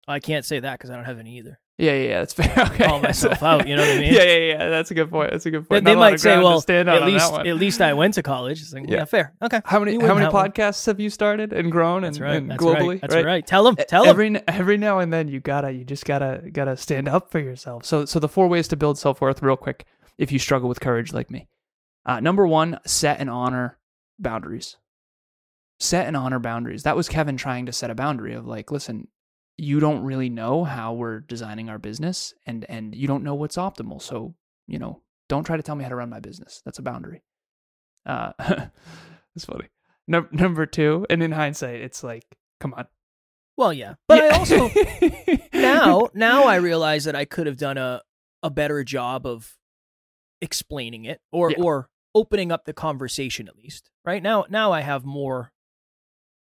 I 0.07 0.19
can't 0.19 0.43
say 0.45 0.59
that 0.59 0.73
because 0.79 0.89
I 0.89 0.95
don't 0.95 1.05
have 1.05 1.19
any 1.19 1.37
either. 1.37 1.59
Yeah, 1.77 1.91
yeah, 1.91 2.07
yeah, 2.07 2.19
that's 2.21 2.33
fair. 2.33 2.51
Okay. 2.71 2.85
Call 2.85 2.99
myself 3.01 3.43
out, 3.43 3.67
you 3.67 3.75
know 3.75 3.83
what 3.83 3.97
I 3.97 3.99
mean? 3.99 4.13
Yeah, 4.13 4.23
yeah, 4.23 4.37
yeah. 4.53 4.69
That's 4.69 4.89
a 4.89 4.95
good 4.95 5.11
point. 5.11 5.29
That's 5.29 5.45
a 5.45 5.51
good 5.51 5.69
point. 5.69 5.85
they 5.85 5.93
lot 5.93 5.99
might 6.11 6.19
say, 6.19 6.35
"Well, 6.39 6.57
at 6.67 7.03
least 7.05 7.31
at 7.33 7.55
least 7.57 7.81
I 7.81 7.93
went 7.93 8.15
to 8.15 8.23
college." 8.23 8.61
It's 8.61 8.73
like, 8.73 8.89
Yeah. 8.89 8.97
yeah. 8.97 9.05
fair. 9.05 9.33
Okay. 9.43 9.61
how 9.63 9.77
many 9.79 9.93
how 9.99 10.15
many 10.15 10.25
that 10.25 10.33
one. 10.33 10.49
podcasts 10.51 10.87
have 10.87 10.99
you 10.99 11.11
started 11.11 11.53
and 11.53 11.71
grown 11.71 12.03
and, 12.03 12.19
right. 12.19 12.37
and 12.37 12.49
That's 12.49 12.63
globally? 12.63 12.87
right. 12.93 13.01
That's 13.01 13.23
right. 13.23 13.45
Tell 13.45 13.63
them. 13.63 13.75
Tell 13.87 14.05
them. 14.05 14.09
every 14.09 14.47
every 14.47 14.77
now 14.77 14.97
and 14.97 15.13
then 15.13 15.27
you 15.27 15.39
gotta 15.39 15.71
you 15.71 15.83
just 15.85 16.05
gotta 16.05 16.41
gotta 16.51 16.75
stand 16.77 17.07
up 17.07 17.29
for 17.29 17.37
yourself. 17.39 17.85
So 17.85 18.05
so 18.05 18.17
the 18.19 18.29
four 18.29 18.47
ways 18.47 18.67
to 18.69 18.75
build 18.75 18.97
self 18.97 19.21
worth, 19.21 19.43
real 19.43 19.57
quick, 19.57 19.85
if 20.17 20.31
you 20.31 20.39
struggle 20.39 20.67
with 20.69 20.79
courage 20.79 21.13
like 21.13 21.29
me. 21.29 21.47
Uh, 22.07 22.19
number 22.21 22.47
one, 22.47 22.79
set 22.85 23.19
and 23.19 23.29
honor 23.29 23.77
boundaries. 24.17 24.77
Set 25.79 26.07
and 26.07 26.17
honor 26.17 26.39
boundaries. 26.39 26.83
That 26.83 26.95
was 26.95 27.07
Kevin 27.09 27.37
trying 27.37 27.65
to 27.67 27.71
set 27.73 27.91
a 27.91 27.95
boundary 27.95 28.33
of 28.33 28.47
like, 28.47 28.71
listen, 28.71 29.09
you 29.57 29.79
don't 29.79 30.01
really 30.03 30.29
know 30.29 30.63
how 30.63 30.93
we're 30.93 31.19
designing 31.19 31.69
our 31.69 31.77
business, 31.77 32.33
and 32.45 32.65
and 32.69 32.95
you 32.95 33.07
don't 33.07 33.23
know 33.23 33.35
what's 33.35 33.57
optimal. 33.57 34.01
So 34.01 34.33
you 34.67 34.79
know, 34.79 35.01
don't 35.29 35.43
try 35.43 35.57
to 35.57 35.63
tell 35.63 35.75
me 35.75 35.83
how 35.83 35.89
to 35.89 35.95
run 35.95 36.09
my 36.09 36.19
business. 36.19 36.61
That's 36.65 36.79
a 36.79 36.83
boundary. 36.83 37.23
Uh, 38.05 38.31
it's 39.35 39.45
funny. 39.45 39.67
Num- 40.07 40.29
number 40.31 40.65
two, 40.65 41.05
and 41.09 41.21
in 41.21 41.31
hindsight, 41.33 41.81
it's 41.81 42.03
like, 42.03 42.23
come 42.59 42.73
on. 42.73 42.85
Well, 43.57 43.73
yeah, 43.73 43.95
but 44.07 44.19
Yeah. 44.23 44.29
I 44.33 44.37
also 44.37 44.69
now 45.53 46.07
now 46.13 46.45
I 46.45 46.55
realize 46.55 47.03
that 47.05 47.15
I 47.15 47.25
could 47.25 47.47
have 47.47 47.57
done 47.57 47.77
a 47.77 48.01
a 48.41 48.49
better 48.49 48.83
job 48.83 49.25
of 49.27 49.57
explaining 50.41 51.05
it 51.05 51.19
or 51.31 51.51
Yeah. 51.51 51.57
or 51.63 51.89
opening 52.17 52.51
up 52.51 52.65
the 52.65 52.73
conversation 52.73 53.47
at 53.47 53.55
least. 53.57 53.89
Right 54.05 54.23
now 54.23 54.45
now 54.49 54.71
I 54.71 54.81
have 54.81 55.05
more 55.05 55.51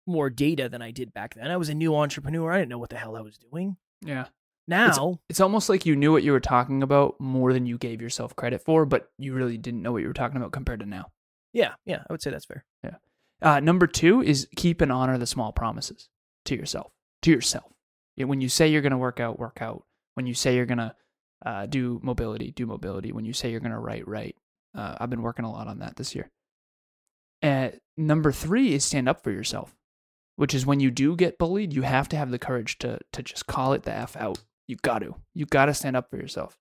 more 0.07 0.29
data 0.29 0.67
than 0.69 0.81
I 0.81 0.91
did 0.91 1.13
back 1.13 1.35
then. 1.35 1.49
I 1.51 1.57
was 1.57 1.69
a 1.69 1.73
new 1.73 1.95
entrepreneur. 1.95 2.51
I 2.51 2.57
didn't 2.59 2.69
know 2.69 2.79
what 2.79 2.89
the 2.89 2.97
hell 2.97 3.15
I 3.15 3.21
was 3.21 3.37
doing. 3.37 3.77
yeah. 4.03 4.25
Now, 4.67 5.17
It's 5.27 5.41
almost 5.41 5.67
like 5.69 5.85
you 5.85 5.95
knew 5.95 6.11
what 6.13 6.23
you 6.23 6.31
were 6.31 6.39
talking 6.39 6.81
about 6.83 7.19
more 7.19 7.51
than 7.51 7.65
you 7.65 7.77
gave 7.77 7.99
yourself 8.01 8.35
credit 8.35 8.61
for, 8.63 8.85
but 8.85 9.09
you 9.17 9.33
really 9.33 9.57
didn't 9.57 9.81
know 9.81 9.91
what 9.91 10.01
you 10.01 10.07
were 10.07 10.13
talking 10.13 10.37
about 10.37 10.51
compared 10.53 10.79
to 10.79 10.85
now. 10.85 11.07
yeah, 11.51 11.73
yeah, 11.85 12.03
I 12.09 12.13
would 12.13 12.21
say 12.21 12.29
that's 12.31 12.45
fair. 12.45 12.63
Uh, 13.41 13.59
number 13.59 13.87
two 13.87 14.21
is 14.21 14.47
keep 14.55 14.81
and 14.81 14.91
honor 14.91 15.17
the 15.17 15.25
small 15.25 15.51
promises 15.51 16.07
to 16.45 16.55
yourself. 16.55 16.91
To 17.23 17.31
yourself. 17.31 17.71
When 18.15 18.39
you 18.39 18.49
say 18.49 18.67
you're 18.67 18.83
going 18.83 18.91
to 18.91 18.97
work 18.99 19.19
out, 19.19 19.39
work 19.39 19.57
out. 19.61 19.83
When 20.13 20.27
you 20.27 20.35
say 20.35 20.55
you're 20.55 20.67
going 20.67 20.77
to 20.77 20.95
uh, 21.43 21.65
do 21.65 21.99
mobility, 22.03 22.51
do 22.51 22.67
mobility. 22.67 23.11
When 23.11 23.25
you 23.25 23.33
say 23.33 23.49
you're 23.49 23.59
going 23.59 23.71
to 23.71 23.79
write, 23.79 24.07
write. 24.07 24.35
Uh, 24.75 24.95
I've 24.99 25.09
been 25.09 25.21
working 25.21 25.45
a 25.45 25.51
lot 25.51 25.67
on 25.67 25.79
that 25.79 25.95
this 25.95 26.15
year. 26.15 26.29
Uh, 27.43 27.69
number 27.97 28.31
three 28.31 28.73
is 28.73 28.85
stand 28.85 29.09
up 29.09 29.23
for 29.23 29.31
yourself, 29.31 29.75
which 30.35 30.53
is 30.53 30.65
when 30.65 30.79
you 30.79 30.91
do 30.91 31.15
get 31.15 31.37
bullied, 31.37 31.73
you 31.73 31.81
have 31.81 32.07
to 32.09 32.17
have 32.17 32.31
the 32.31 32.39
courage 32.39 32.77
to 32.79 32.99
to 33.11 33.23
just 33.23 33.47
call 33.47 33.73
it 33.73 33.83
the 33.83 33.93
f 33.93 34.15
out. 34.15 34.39
You 34.67 34.77
got 34.81 34.99
to. 34.99 35.15
You 35.33 35.45
got 35.45 35.65
to 35.65 35.73
stand 35.73 35.97
up 35.97 36.09
for 36.09 36.17
yourself. 36.17 36.57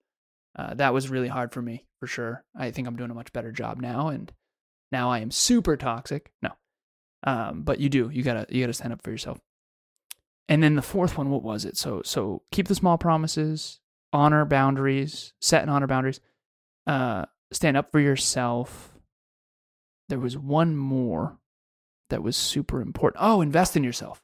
Uh, 0.58 0.74
that 0.74 0.92
was 0.92 1.08
really 1.08 1.28
hard 1.28 1.52
for 1.52 1.62
me, 1.62 1.84
for 2.00 2.06
sure. 2.06 2.44
I 2.56 2.70
think 2.70 2.88
I'm 2.88 2.96
doing 2.96 3.10
a 3.10 3.14
much 3.14 3.32
better 3.32 3.52
job 3.52 3.80
now, 3.80 4.08
and 4.08 4.32
now 4.90 5.10
I 5.10 5.20
am 5.20 5.30
super 5.30 5.76
toxic. 5.76 6.32
No, 6.42 6.50
um, 7.22 7.62
but 7.62 7.78
you 7.78 7.88
do. 7.88 8.10
You 8.12 8.22
gotta 8.22 8.46
you 8.48 8.62
gotta 8.62 8.72
stand 8.72 8.92
up 8.92 9.02
for 9.02 9.10
yourself. 9.10 9.38
And 10.48 10.62
then 10.62 10.74
the 10.74 10.82
fourth 10.82 11.16
one, 11.16 11.30
what 11.30 11.44
was 11.44 11.64
it? 11.64 11.76
So 11.76 12.02
so 12.04 12.42
keep 12.50 12.66
the 12.66 12.74
small 12.74 12.98
promises, 12.98 13.80
honor 14.12 14.44
boundaries, 14.44 15.32
set 15.40 15.62
and 15.62 15.70
honor 15.70 15.86
boundaries, 15.86 16.20
uh, 16.86 17.26
stand 17.52 17.76
up 17.76 17.90
for 17.92 18.00
yourself. 18.00 18.92
There 20.08 20.18
was 20.18 20.36
one 20.36 20.76
more 20.76 21.38
that 22.10 22.22
was 22.22 22.36
super 22.36 22.80
important. 22.80 23.22
Oh, 23.22 23.40
invest 23.40 23.76
in 23.76 23.84
yourself. 23.84 24.22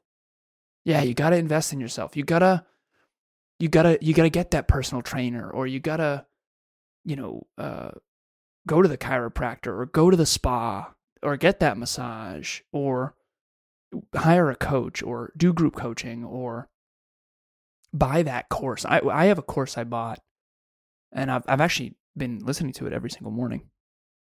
Yeah, 0.84 1.02
you 1.02 1.14
gotta 1.14 1.36
invest 1.36 1.72
in 1.72 1.80
yourself. 1.80 2.16
You 2.16 2.24
gotta 2.24 2.64
you 3.58 3.68
gotta 3.68 3.98
you 4.00 4.14
gotta 4.14 4.30
get 4.30 4.50
that 4.52 4.68
personal 4.68 5.02
trainer, 5.02 5.50
or 5.50 5.66
you 5.66 5.80
gotta, 5.80 6.26
you 7.04 7.16
know, 7.16 7.46
uh, 7.58 7.90
go 8.66 8.82
to 8.82 8.88
the 8.88 8.98
chiropractor, 8.98 9.78
or 9.78 9.86
go 9.86 10.10
to 10.10 10.16
the 10.16 10.26
spa, 10.26 10.92
or 11.22 11.36
get 11.36 11.60
that 11.60 11.78
massage, 11.78 12.60
or 12.72 13.14
hire 14.14 14.50
a 14.50 14.56
coach, 14.56 15.02
or 15.02 15.32
do 15.36 15.52
group 15.52 15.74
coaching, 15.74 16.24
or 16.24 16.68
buy 17.92 18.22
that 18.22 18.48
course. 18.48 18.84
I 18.84 19.00
I 19.00 19.26
have 19.26 19.38
a 19.38 19.42
course 19.42 19.78
I 19.78 19.84
bought, 19.84 20.20
and 21.12 21.30
I've 21.30 21.44
I've 21.48 21.60
actually 21.60 21.94
been 22.16 22.38
listening 22.44 22.72
to 22.74 22.86
it 22.86 22.92
every 22.92 23.10
single 23.10 23.32
morning. 23.32 23.68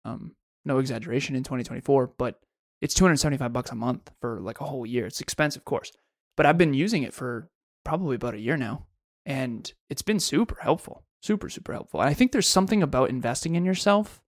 Um, 0.05 0.35
no 0.65 0.79
exaggeration 0.79 1.35
in 1.35 1.43
2024, 1.43 2.13
but 2.17 2.39
it's 2.81 2.93
275 2.93 3.53
bucks 3.53 3.71
a 3.71 3.75
month 3.75 4.11
for 4.21 4.39
like 4.41 4.61
a 4.61 4.65
whole 4.65 4.85
year. 4.85 5.05
It's 5.05 5.21
expensive 5.21 5.61
of 5.61 5.65
course, 5.65 5.91
but 6.35 6.45
I've 6.45 6.57
been 6.57 6.73
using 6.73 7.03
it 7.03 7.13
for 7.13 7.49
probably 7.83 8.15
about 8.15 8.35
a 8.35 8.39
year 8.39 8.57
now, 8.57 8.85
and 9.25 9.71
it's 9.89 10.01
been 10.01 10.19
super 10.19 10.57
helpful, 10.61 11.03
super 11.21 11.49
super 11.49 11.73
helpful. 11.73 12.01
And 12.01 12.09
I 12.09 12.13
think 12.13 12.31
there's 12.31 12.47
something 12.47 12.83
about 12.83 13.09
investing 13.09 13.55
in 13.55 13.65
yourself 13.65 14.21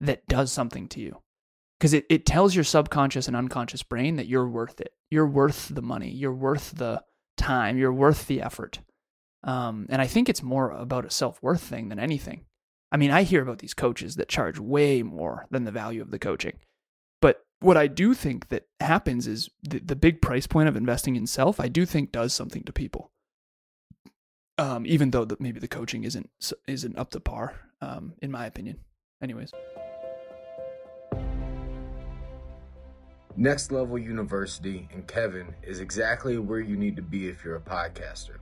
that 0.00 0.26
does 0.28 0.52
something 0.52 0.88
to 0.88 1.00
you 1.00 1.22
because 1.78 1.94
it, 1.94 2.06
it 2.08 2.26
tells 2.26 2.54
your 2.54 2.64
subconscious 2.64 3.28
and 3.28 3.36
unconscious 3.36 3.82
brain 3.82 4.16
that 4.16 4.26
you're 4.26 4.48
worth 4.48 4.80
it. 4.80 4.92
You're 5.10 5.26
worth 5.26 5.68
the 5.68 5.82
money. 5.82 6.10
You're 6.10 6.34
worth 6.34 6.72
the 6.72 7.02
time. 7.36 7.78
You're 7.78 7.92
worth 7.92 8.26
the 8.26 8.42
effort. 8.42 8.80
Um, 9.44 9.86
and 9.90 10.00
I 10.02 10.06
think 10.06 10.28
it's 10.28 10.42
more 10.42 10.70
about 10.70 11.04
a 11.04 11.10
self 11.10 11.42
worth 11.42 11.62
thing 11.62 11.88
than 11.88 11.98
anything. 11.98 12.44
I 12.92 12.96
mean, 12.96 13.10
I 13.10 13.24
hear 13.24 13.42
about 13.42 13.58
these 13.58 13.74
coaches 13.74 14.16
that 14.16 14.28
charge 14.28 14.58
way 14.58 15.02
more 15.02 15.46
than 15.50 15.64
the 15.64 15.72
value 15.72 16.00
of 16.00 16.10
the 16.10 16.18
coaching. 16.18 16.58
But 17.20 17.44
what 17.60 17.76
I 17.76 17.86
do 17.86 18.14
think 18.14 18.48
that 18.48 18.66
happens 18.80 19.26
is 19.26 19.50
the, 19.62 19.80
the 19.80 19.96
big 19.96 20.22
price 20.22 20.46
point 20.46 20.68
of 20.68 20.76
investing 20.76 21.16
in 21.16 21.26
self, 21.26 21.58
I 21.58 21.68
do 21.68 21.84
think 21.84 22.12
does 22.12 22.32
something 22.32 22.62
to 22.64 22.72
people. 22.72 23.10
Um, 24.58 24.86
even 24.86 25.10
though 25.10 25.24
the, 25.24 25.36
maybe 25.38 25.60
the 25.60 25.68
coaching 25.68 26.04
isn't 26.04 26.30
isn't 26.66 26.96
up 26.96 27.10
to 27.10 27.20
par, 27.20 27.60
um, 27.82 28.14
in 28.22 28.30
my 28.30 28.46
opinion. 28.46 28.78
Anyways. 29.22 29.52
Next 33.36 33.70
Level 33.70 33.98
University 33.98 34.88
and 34.94 35.06
Kevin 35.06 35.54
is 35.62 35.80
exactly 35.80 36.38
where 36.38 36.60
you 36.60 36.74
need 36.74 36.96
to 36.96 37.02
be 37.02 37.28
if 37.28 37.44
you're 37.44 37.56
a 37.56 37.60
podcaster. 37.60 38.36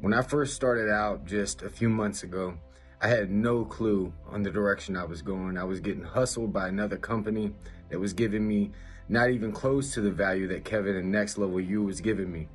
When 0.00 0.12
I 0.12 0.22
first 0.22 0.54
started 0.54 0.90
out 0.90 1.24
just 1.26 1.62
a 1.62 1.70
few 1.70 1.88
months 1.88 2.24
ago, 2.24 2.54
I 3.02 3.08
had 3.08 3.32
no 3.32 3.64
clue 3.64 4.12
on 4.30 4.44
the 4.44 4.50
direction 4.50 4.96
I 4.96 5.02
was 5.02 5.22
going. 5.22 5.58
I 5.58 5.64
was 5.64 5.80
getting 5.80 6.04
hustled 6.04 6.52
by 6.52 6.68
another 6.68 6.96
company 6.96 7.52
that 7.90 7.98
was 7.98 8.12
giving 8.12 8.46
me 8.46 8.70
not 9.08 9.30
even 9.30 9.50
close 9.50 9.92
to 9.94 10.00
the 10.00 10.12
value 10.12 10.46
that 10.46 10.64
Kevin 10.64 10.94
and 10.94 11.10
Next 11.10 11.36
Level 11.36 11.60
U 11.60 11.82
was 11.82 12.00
giving 12.00 12.30
me. 12.30 12.46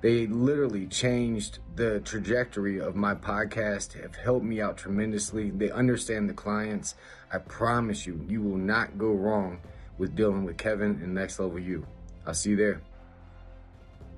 They 0.00 0.26
literally 0.26 0.88
changed 0.88 1.60
the 1.76 2.00
trajectory 2.00 2.80
of 2.80 2.96
my 2.96 3.14
podcast, 3.14 3.92
have 4.02 4.16
helped 4.16 4.44
me 4.44 4.60
out 4.60 4.76
tremendously. 4.76 5.50
They 5.50 5.70
understand 5.70 6.28
the 6.28 6.34
clients. 6.34 6.96
I 7.32 7.38
promise 7.38 8.04
you, 8.04 8.20
you 8.28 8.42
will 8.42 8.58
not 8.58 8.98
go 8.98 9.12
wrong 9.12 9.60
with 9.96 10.16
dealing 10.16 10.44
with 10.44 10.58
Kevin 10.58 11.00
and 11.04 11.14
Next 11.14 11.38
Level 11.38 11.60
You. 11.60 11.86
I'll 12.26 12.34
see 12.34 12.50
you 12.50 12.56
there. 12.56 12.82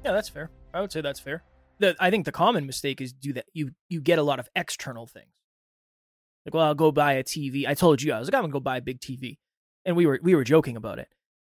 Yeah, 0.06 0.12
that's 0.12 0.30
fair. 0.30 0.50
I 0.73 0.80
would 0.80 0.90
say 0.90 1.02
that's 1.02 1.21
fair. 1.21 1.42
The 1.80 1.95
I 2.00 2.11
think 2.11 2.25
the 2.25 2.33
common 2.33 2.64
mistake 2.64 3.02
is 3.02 3.12
do 3.12 3.35
that 3.35 3.45
you 3.52 3.73
you 3.90 4.00
get 4.00 4.18
a 4.18 4.23
lot 4.23 4.40
of 4.40 4.49
external 4.56 5.06
things. 5.06 5.28
Like, 6.46 6.54
well, 6.54 6.64
I'll 6.64 6.74
go 6.74 6.92
buy 6.92 7.14
a 7.14 7.24
TV. 7.24 7.66
I 7.66 7.74
told 7.74 8.00
you 8.00 8.12
I 8.12 8.18
was 8.18 8.28
like, 8.28 8.34
I'm 8.34 8.42
gonna 8.42 8.52
go 8.52 8.60
buy 8.60 8.76
a 8.76 8.82
big 8.82 9.00
TV, 9.00 9.38
and 9.84 9.96
we 9.96 10.06
were 10.06 10.20
we 10.22 10.34
were 10.34 10.44
joking 10.44 10.76
about 10.76 10.98
it. 10.98 11.08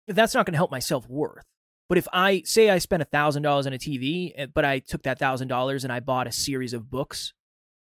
That's 0.07 0.33
not 0.33 0.45
gonna 0.45 0.57
help 0.57 0.71
my 0.71 0.79
self 0.79 1.07
worth. 1.09 1.43
But 1.89 1.97
if 1.97 2.07
I 2.13 2.41
say 2.45 2.69
I 2.69 2.79
spent 2.79 3.07
thousand 3.11 3.43
dollars 3.43 3.67
on 3.67 3.73
a 3.73 3.77
TV, 3.77 4.31
eh, 4.35 4.47
but 4.51 4.65
I 4.65 4.79
took 4.79 5.03
that 5.03 5.19
thousand 5.19 5.49
dollars 5.49 5.83
and 5.83 5.91
I 5.91 5.99
bought 5.99 6.27
a 6.27 6.31
series 6.31 6.73
of 6.73 6.89
books, 6.89 7.33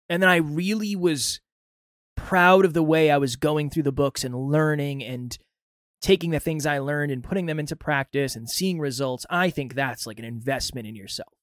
and 0.09 0.21
then 0.21 0.29
I 0.29 0.37
really 0.37 0.95
was 0.95 1.39
proud 2.17 2.65
of 2.65 2.73
the 2.73 2.83
way 2.83 3.09
I 3.09 3.17
was 3.17 3.35
going 3.35 3.69
through 3.69 3.83
the 3.83 3.91
books 3.91 4.23
and 4.23 4.35
learning 4.35 5.03
and 5.03 5.37
taking 6.01 6.31
the 6.31 6.39
things 6.39 6.65
I 6.65 6.79
learned 6.79 7.11
and 7.11 7.23
putting 7.23 7.45
them 7.45 7.59
into 7.59 7.75
practice 7.75 8.35
and 8.35 8.49
seeing 8.49 8.79
results, 8.79 9.25
I 9.29 9.49
think 9.49 9.73
that's 9.73 10.05
like 10.05 10.19
an 10.19 10.25
investment 10.25 10.87
in 10.87 10.95
yourself. 10.95 11.33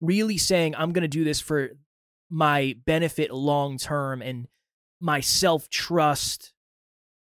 Really 0.00 0.36
saying, 0.36 0.74
I'm 0.76 0.92
going 0.92 1.02
to 1.02 1.08
do 1.08 1.24
this 1.24 1.40
for 1.40 1.70
my 2.28 2.74
benefit 2.84 3.32
long 3.32 3.78
term 3.78 4.20
and 4.20 4.48
my 5.04 5.20
self 5.20 5.68
trust. 5.68 6.52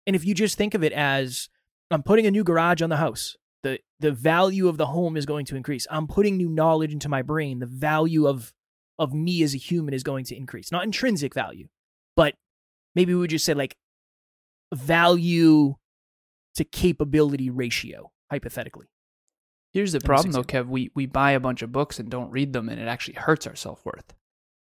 And 0.06 0.16
if 0.16 0.24
you 0.24 0.34
just 0.34 0.56
think 0.56 0.74
of 0.74 0.82
it 0.82 0.92
as, 0.92 1.50
I'm 1.90 2.02
putting 2.02 2.26
a 2.26 2.30
new 2.30 2.42
garage 2.42 2.80
on 2.80 2.88
the 2.88 2.96
house, 2.96 3.36
the, 3.62 3.78
the 4.00 4.10
value 4.10 4.68
of 4.68 4.78
the 4.78 4.86
home 4.86 5.16
is 5.16 5.26
going 5.26 5.44
to 5.46 5.56
increase. 5.56 5.86
I'm 5.90 6.06
putting 6.06 6.36
new 6.36 6.48
knowledge 6.48 6.92
into 6.92 7.08
my 7.08 7.22
brain. 7.22 7.58
The 7.58 7.66
value 7.66 8.26
of, 8.26 8.54
of 8.98 9.12
me 9.12 9.42
as 9.42 9.54
a 9.54 9.58
human 9.58 9.92
is 9.92 10.02
going 10.02 10.24
to 10.26 10.36
increase. 10.36 10.72
Not 10.72 10.84
intrinsic 10.84 11.34
value, 11.34 11.68
but 12.16 12.34
maybe 12.94 13.12
we 13.12 13.20
would 13.20 13.30
just 13.30 13.44
say 13.44 13.54
like 13.54 13.76
value 14.74 15.74
to 16.54 16.64
capability 16.64 17.50
ratio, 17.50 18.10
hypothetically. 18.30 18.86
Here's 19.72 19.92
the 19.92 20.00
problem, 20.00 20.32
though, 20.32 20.42
Kev. 20.42 20.66
We 20.66 20.90
we 20.94 21.04
buy 21.04 21.32
a 21.32 21.40
bunch 21.40 21.60
of 21.60 21.70
books 21.70 21.98
and 21.98 22.10
don't 22.10 22.30
read 22.30 22.54
them, 22.54 22.70
and 22.70 22.80
it 22.80 22.88
actually 22.88 23.14
hurts 23.14 23.46
our 23.46 23.54
self 23.54 23.84
worth. 23.84 24.14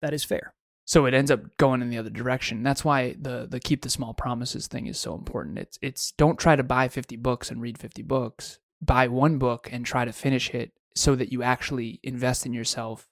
That 0.01 0.15
is 0.15 0.25
fair. 0.25 0.55
So 0.89 1.05
it 1.05 1.13
ends 1.13 1.31
up 1.31 1.55
going 1.59 1.83
in 1.83 1.91
the 1.91 1.99
other 1.99 2.09
direction. 2.09 2.63
That's 2.63 2.83
why 2.83 3.15
the 3.21 3.47
the 3.47 3.61
keep 3.61 3.83
the 3.83 3.91
small 3.91 4.15
promises 4.15 4.69
thing 4.69 4.87
is 4.87 4.99
so 4.99 5.15
important. 5.15 5.59
It's 5.59 5.79
it's 5.83 6.13
don't 6.13 6.39
try 6.39 6.57
to 6.57 6.63
buy 6.63 6.89
50 6.89 7.15
books 7.17 7.51
and 7.51 7.61
read 7.61 7.77
50 7.77 8.01
books. 8.05 8.59
Buy 8.81 9.07
one 9.09 9.37
book 9.37 9.69
and 9.71 9.85
try 9.85 10.07
to 10.07 10.13
finish 10.15 10.55
it 10.55 10.73
so 10.95 11.15
that 11.15 11.31
you 11.31 11.43
actually 11.43 12.01
invest 12.03 12.47
in 12.47 12.55
yourself 12.55 13.07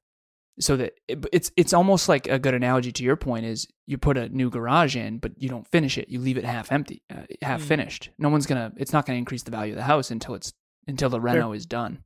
so 0.58 0.74
that 0.78 0.94
it, 1.06 1.26
it's 1.34 1.52
it's 1.54 1.74
almost 1.74 2.08
like 2.08 2.26
a 2.28 2.38
good 2.38 2.54
analogy 2.54 2.92
to 2.92 3.04
your 3.04 3.14
point 3.14 3.44
is 3.44 3.68
you 3.84 3.98
put 3.98 4.16
a 4.16 4.30
new 4.30 4.48
garage 4.48 4.96
in 4.96 5.18
but 5.18 5.32
you 5.36 5.50
don't 5.50 5.68
finish 5.68 5.98
it 5.98 6.08
you 6.08 6.18
leave 6.18 6.38
it 6.38 6.46
half 6.46 6.72
empty 6.72 7.02
uh, 7.14 7.24
half 7.42 7.60
mm. 7.60 7.64
finished 7.64 8.08
no 8.18 8.30
one's 8.30 8.46
gonna 8.46 8.72
it's 8.78 8.94
not 8.94 9.04
gonna 9.04 9.18
increase 9.18 9.42
the 9.42 9.50
value 9.50 9.74
of 9.74 9.76
the 9.76 9.82
house 9.82 10.10
until 10.10 10.34
it's 10.34 10.54
until 10.86 11.10
the 11.10 11.20
reno 11.20 11.52
is 11.52 11.66
done 11.66 12.02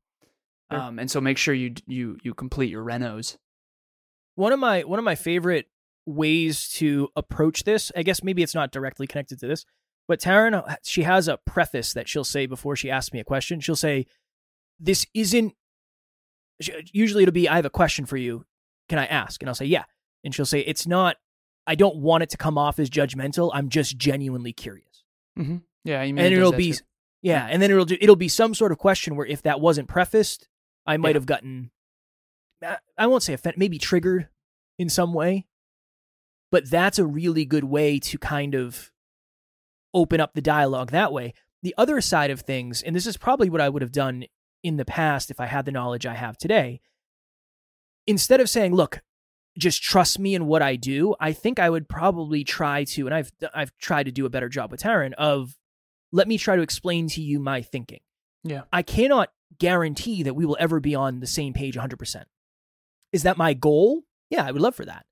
sure. 0.73 0.81
um, 0.81 0.99
and 0.99 1.09
so 1.09 1.21
make 1.21 1.39
sure 1.39 1.55
you 1.55 1.73
you 1.87 2.19
you 2.25 2.35
complete 2.35 2.71
your 2.71 2.85
renos 2.85 3.37
one 4.41 4.53
of 4.53 4.59
my 4.59 4.83
one 4.83 4.99
of 4.99 5.05
my 5.05 5.15
favorite 5.15 5.67
ways 6.07 6.69
to 6.71 7.09
approach 7.15 7.65
this 7.65 7.93
i 7.97 8.03
guess 8.03 8.23
maybe 8.23 8.43
it's 8.43 8.55
not 8.55 8.73
directly 8.73 9.07
connected 9.07 9.39
to 9.39 9.47
this 9.47 9.65
but 10.09 10.19
Taryn, 10.19 10.55
uh, 10.55 10.75
she 10.83 11.03
has 11.03 11.29
a 11.29 11.37
preface 11.37 11.93
that 11.93 12.09
she'll 12.09 12.25
say 12.25 12.47
before 12.47 12.75
she 12.75 12.91
asks 12.91 13.13
me 13.13 13.21
a 13.21 13.25
question 13.25 13.61
she'll 13.61 13.77
say 13.77 14.07
this 14.81 15.07
isn't 15.15 15.55
usually 16.93 17.23
it'll 17.23 17.33
be, 17.33 17.49
I 17.49 17.57
have 17.57 17.65
a 17.65 17.71
question 17.71 18.07
for 18.07 18.17
you. 18.17 18.45
Can 18.89 18.99
I 18.99 19.07
ask? 19.07 19.43
And 19.43 19.49
I'll 19.49 19.55
say, 19.55 19.67
yeah. 19.67 19.85
And 20.25 20.35
she'll 20.35 20.47
say, 20.47 20.61
it's 20.61 20.87
not, 20.87 21.17
I 21.67 21.75
don't 21.75 21.97
want 21.97 22.23
it 22.23 22.31
to 22.31 22.37
come 22.37 22.59
off 22.59 22.79
as 22.79 22.91
judgmental. 22.91 23.51
I'm 23.55 23.69
just 23.69 23.97
genuinely 23.97 24.53
curious. 24.53 25.05
Mm-hmm. 25.39 25.59
Yeah. 25.85 26.03
and 26.03 26.19
it'll 26.19 26.53
be, 26.53 26.73
too. 26.73 26.81
yeah. 27.23 27.47
And 27.49 27.63
then 27.63 27.71
it'll 27.71 27.85
do, 27.85 27.97
it'll 28.01 28.17
be 28.17 28.29
some 28.29 28.55
sort 28.55 28.73
of 28.73 28.79
question 28.79 29.17
where 29.17 29.27
if 29.27 29.43
that 29.43 29.61
wasn't 29.61 29.89
prefaced, 29.89 30.49
I 30.87 30.97
might 30.97 31.11
yeah. 31.11 31.15
have 31.15 31.27
gotten, 31.27 31.71
I 32.99 33.07
won't 33.07 33.23
say 33.23 33.33
offended, 33.33 33.59
maybe 33.59 33.79
triggered 33.79 34.29
in 34.79 34.89
some 34.89 35.13
way. 35.13 35.47
But 36.51 36.69
that's 36.69 36.99
a 36.99 37.07
really 37.07 37.45
good 37.45 37.65
way 37.65 37.99
to 38.01 38.19
kind 38.19 38.55
of 38.55 38.91
open 39.95 40.21
up 40.21 40.35
the 40.35 40.43
dialogue 40.43 40.91
that 40.91 41.13
way. 41.13 41.35
The 41.63 41.75
other 41.79 42.01
side 42.01 42.31
of 42.31 42.41
things, 42.41 42.83
and 42.83 42.97
this 42.97 43.07
is 43.07 43.17
probably 43.17 43.51
what 43.51 43.61
I 43.61 43.69
would 43.69 43.83
have 43.83 43.93
done 43.93 44.25
in 44.63 44.77
the 44.77 44.85
past 44.85 45.31
if 45.31 45.41
I 45.41 45.47
had 45.47 45.65
the 45.65 45.73
knowledge 45.73 46.07
I 46.07 46.15
have 46.15 46.37
today. 46.37 46.81
Instead 48.07 48.41
of 48.41 48.49
saying, 48.49 48.75
look, 48.75 49.03
just 49.59 49.83
trust 49.83 50.19
me 50.19 50.35
in 50.35 50.47
what 50.47 50.63
I 50.63 50.77
do, 50.77 51.15
I 51.21 51.33
think 51.33 51.59
I 51.59 51.71
would 51.71 51.89
probably 51.89 52.45
try 52.45 52.85
to, 52.85 53.07
and 53.07 53.15
I've 53.15 53.31
I've 53.55 53.77
tried 53.79 54.05
to 54.05 54.13
do 54.13 54.27
a 54.27 54.31
better 54.31 54.49
job 54.49 54.71
with 54.71 54.83
Taryn 54.83 55.13
of 55.15 55.57
let 56.13 56.29
me 56.29 56.39
try 56.39 56.57
to 56.57 56.63
explain 56.63 57.09
to 57.09 57.21
you 57.21 57.39
my 57.39 57.63
thinking. 57.63 58.01
Yeah. 58.43 58.63
I 58.73 58.83
cannot 58.83 59.31
guarantee 59.59 60.23
that 60.23 60.35
we 60.35 60.47
will 60.47 60.57
ever 60.59 60.81
be 60.81 60.95
on 60.95 61.21
the 61.21 61.27
same 61.27 61.53
page 61.53 61.77
100%. 61.77 62.25
Is 63.13 63.23
that 63.25 63.37
my 63.37 63.55
goal? 63.55 64.03
Yeah, 64.29 64.45
I 64.45 64.51
would 64.51 64.63
love 64.63 64.75
for 64.75 64.85
that. 64.85 65.07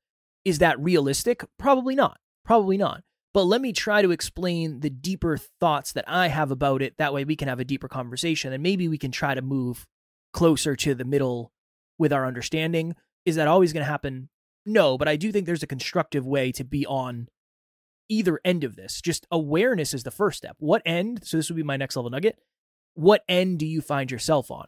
Is 0.44 0.58
that 0.58 0.78
realistic? 0.80 1.44
Probably 1.58 1.94
not. 1.94 2.18
Probably 2.44 2.76
not 2.76 3.02
but 3.34 3.44
let 3.44 3.61
me 3.61 3.72
try 3.72 4.02
to 4.02 4.11
explain 4.11 4.80
the 4.80 4.90
deeper 4.90 5.37
thoughts 5.37 5.92
that 5.92 6.04
I 6.08 6.26
have 6.26 6.50
about 6.50 6.82
it. 6.82 6.94
That 6.98 7.12
way 7.12 7.24
we 7.24 7.37
can 7.37 7.46
have 7.46 7.61
a 7.61 7.64
deeper 7.64 7.87
conversation 7.88 8.52
and 8.52 8.62
maybe 8.62 8.88
we 8.88 8.98
can 8.98 9.12
try 9.12 9.34
to 9.34 9.42
move 9.42 9.87
closer 10.32 10.74
to 10.74 10.94
the 10.94 11.04
middle 11.04 11.52
with 11.98 12.12
our 12.12 12.26
understanding. 12.26 12.96
Is 13.24 13.37
that 13.37 13.46
always 13.46 13.72
going 13.72 13.84
to 13.84 13.90
happen? 13.90 14.28
No, 14.66 14.98
but 14.98 15.06
I 15.06 15.16
do 15.16 15.30
think 15.30 15.46
there's 15.46 15.62
a 15.62 15.68
constructive 15.68 16.26
way 16.26 16.52
to 16.52 16.64
be 16.64 16.87
on 16.87 17.28
either 18.08 18.40
end 18.44 18.64
of 18.64 18.76
this. 18.76 19.00
Just 19.00 19.26
awareness 19.30 19.94
is 19.94 20.02
the 20.02 20.11
first 20.11 20.38
step. 20.38 20.56
What 20.58 20.82
end? 20.84 21.20
So 21.22 21.37
this 21.37 21.48
would 21.48 21.56
be 21.56 21.62
my 21.62 21.76
next 21.76 21.94
level 21.94 22.11
nugget. 22.11 22.38
What 22.94 23.22
end 23.28 23.58
do 23.58 23.66
you 23.66 23.80
find 23.80 24.11
yourself 24.11 24.50
on? 24.50 24.66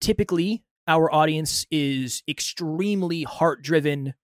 Typically, 0.00 0.62
our 0.90 1.12
audience 1.12 1.66
is 1.70 2.22
extremely 2.28 3.22
heart 3.22 3.62
driven 3.62 4.14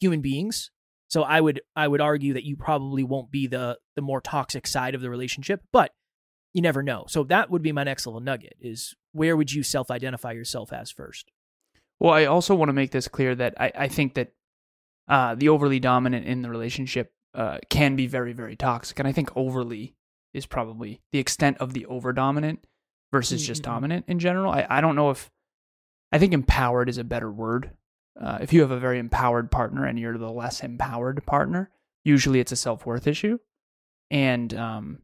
human 0.00 0.20
beings 0.20 0.70
so 1.08 1.22
I 1.22 1.40
would 1.40 1.60
I 1.74 1.86
would 1.86 2.00
argue 2.00 2.34
that 2.34 2.44
you 2.44 2.56
probably 2.56 3.04
won't 3.04 3.30
be 3.30 3.46
the 3.46 3.78
the 3.94 4.02
more 4.02 4.20
toxic 4.20 4.66
side 4.66 4.94
of 4.94 5.00
the 5.00 5.10
relationship, 5.10 5.62
but 5.72 5.92
you 6.52 6.62
never 6.62 6.82
know. 6.82 7.04
So 7.08 7.24
that 7.24 7.50
would 7.50 7.62
be 7.62 7.72
my 7.72 7.84
next 7.84 8.06
level 8.06 8.20
nugget 8.20 8.54
is 8.60 8.94
where 9.12 9.36
would 9.36 9.52
you 9.52 9.62
self 9.62 9.90
identify 9.90 10.32
yourself 10.32 10.72
as 10.72 10.90
first? 10.90 11.30
Well, 11.98 12.12
I 12.12 12.26
also 12.26 12.54
want 12.54 12.68
to 12.68 12.74
make 12.74 12.90
this 12.90 13.08
clear 13.08 13.34
that 13.34 13.54
I, 13.58 13.72
I 13.74 13.88
think 13.88 14.14
that 14.14 14.32
uh, 15.08 15.34
the 15.34 15.48
overly 15.48 15.80
dominant 15.80 16.26
in 16.26 16.42
the 16.42 16.50
relationship 16.50 17.12
uh, 17.34 17.58
can 17.70 17.96
be 17.96 18.06
very, 18.06 18.32
very 18.32 18.56
toxic. 18.56 18.98
And 18.98 19.08
I 19.08 19.12
think 19.12 19.34
overly 19.36 19.94
is 20.34 20.44
probably 20.44 21.00
the 21.12 21.18
extent 21.18 21.56
of 21.58 21.72
the 21.72 21.86
over 21.86 22.12
dominant 22.12 22.66
versus 23.12 23.40
mm-hmm. 23.40 23.46
just 23.46 23.62
dominant 23.62 24.04
in 24.08 24.18
general. 24.18 24.52
I, 24.52 24.66
I 24.68 24.80
don't 24.82 24.96
know 24.96 25.10
if 25.10 25.30
I 26.16 26.18
think 26.18 26.32
empowered 26.32 26.88
is 26.88 26.98
a 26.98 27.04
better 27.04 27.30
word 27.30 27.70
uh, 28.20 28.38
if 28.40 28.52
you 28.52 28.62
have 28.62 28.70
a 28.70 28.78
very 28.78 28.98
empowered 28.98 29.50
partner 29.50 29.84
and 29.84 29.98
you're 29.98 30.16
the 30.16 30.30
less 30.30 30.60
empowered 30.60 31.24
partner, 31.26 31.70
usually 32.04 32.40
it's 32.40 32.52
a 32.52 32.56
self 32.56 32.86
worth 32.86 33.06
issue. 33.06 33.38
And 34.10 34.54
um, 34.54 34.98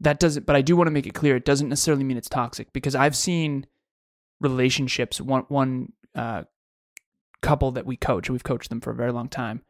that 0.00 0.20
doesn't, 0.20 0.44
but 0.44 0.56
I 0.56 0.62
do 0.62 0.76
want 0.76 0.88
to 0.88 0.92
make 0.92 1.06
it 1.06 1.14
clear 1.14 1.36
it 1.36 1.44
doesn't 1.44 1.68
necessarily 1.68 2.04
mean 2.04 2.16
it's 2.16 2.28
toxic 2.28 2.72
because 2.72 2.94
I've 2.94 3.16
seen 3.16 3.66
relationships, 4.40 5.20
one, 5.20 5.44
one 5.48 5.92
uh, 6.14 6.44
couple 7.40 7.70
that 7.72 7.86
we 7.86 7.96
coach, 7.96 8.28
we've 8.28 8.44
coached 8.44 8.68
them 8.68 8.80
for 8.80 8.90
a 8.90 8.96
very 8.96 9.12
long 9.12 9.28
time. 9.28 9.62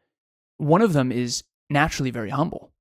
One 0.57 0.81
of 0.81 0.93
them 0.93 1.11
is 1.11 1.43
naturally 1.69 2.11
very 2.11 2.31
humble, 2.31 2.73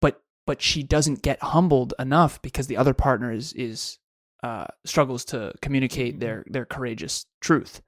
but 0.00 0.20
but 0.46 0.60
she 0.60 0.82
doesn't 0.82 1.22
get 1.22 1.42
humbled 1.42 1.94
enough 1.98 2.42
because 2.42 2.66
the 2.66 2.76
other 2.76 2.92
partner 2.92 3.32
is 3.32 3.54
is 3.54 3.98
uh, 4.42 4.66
struggles 4.84 5.24
to 5.26 5.52
communicate 5.60 6.20
their 6.20 6.44
their 6.46 6.64
courageous 6.64 7.26
truth, 7.40 7.80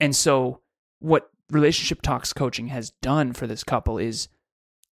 and 0.00 0.14
so 0.14 0.60
what 1.00 1.30
relationship 1.50 2.02
talks 2.02 2.32
coaching 2.32 2.68
has 2.68 2.90
done 3.02 3.32
for 3.32 3.46
this 3.46 3.64
couple 3.64 3.98
is 3.98 4.28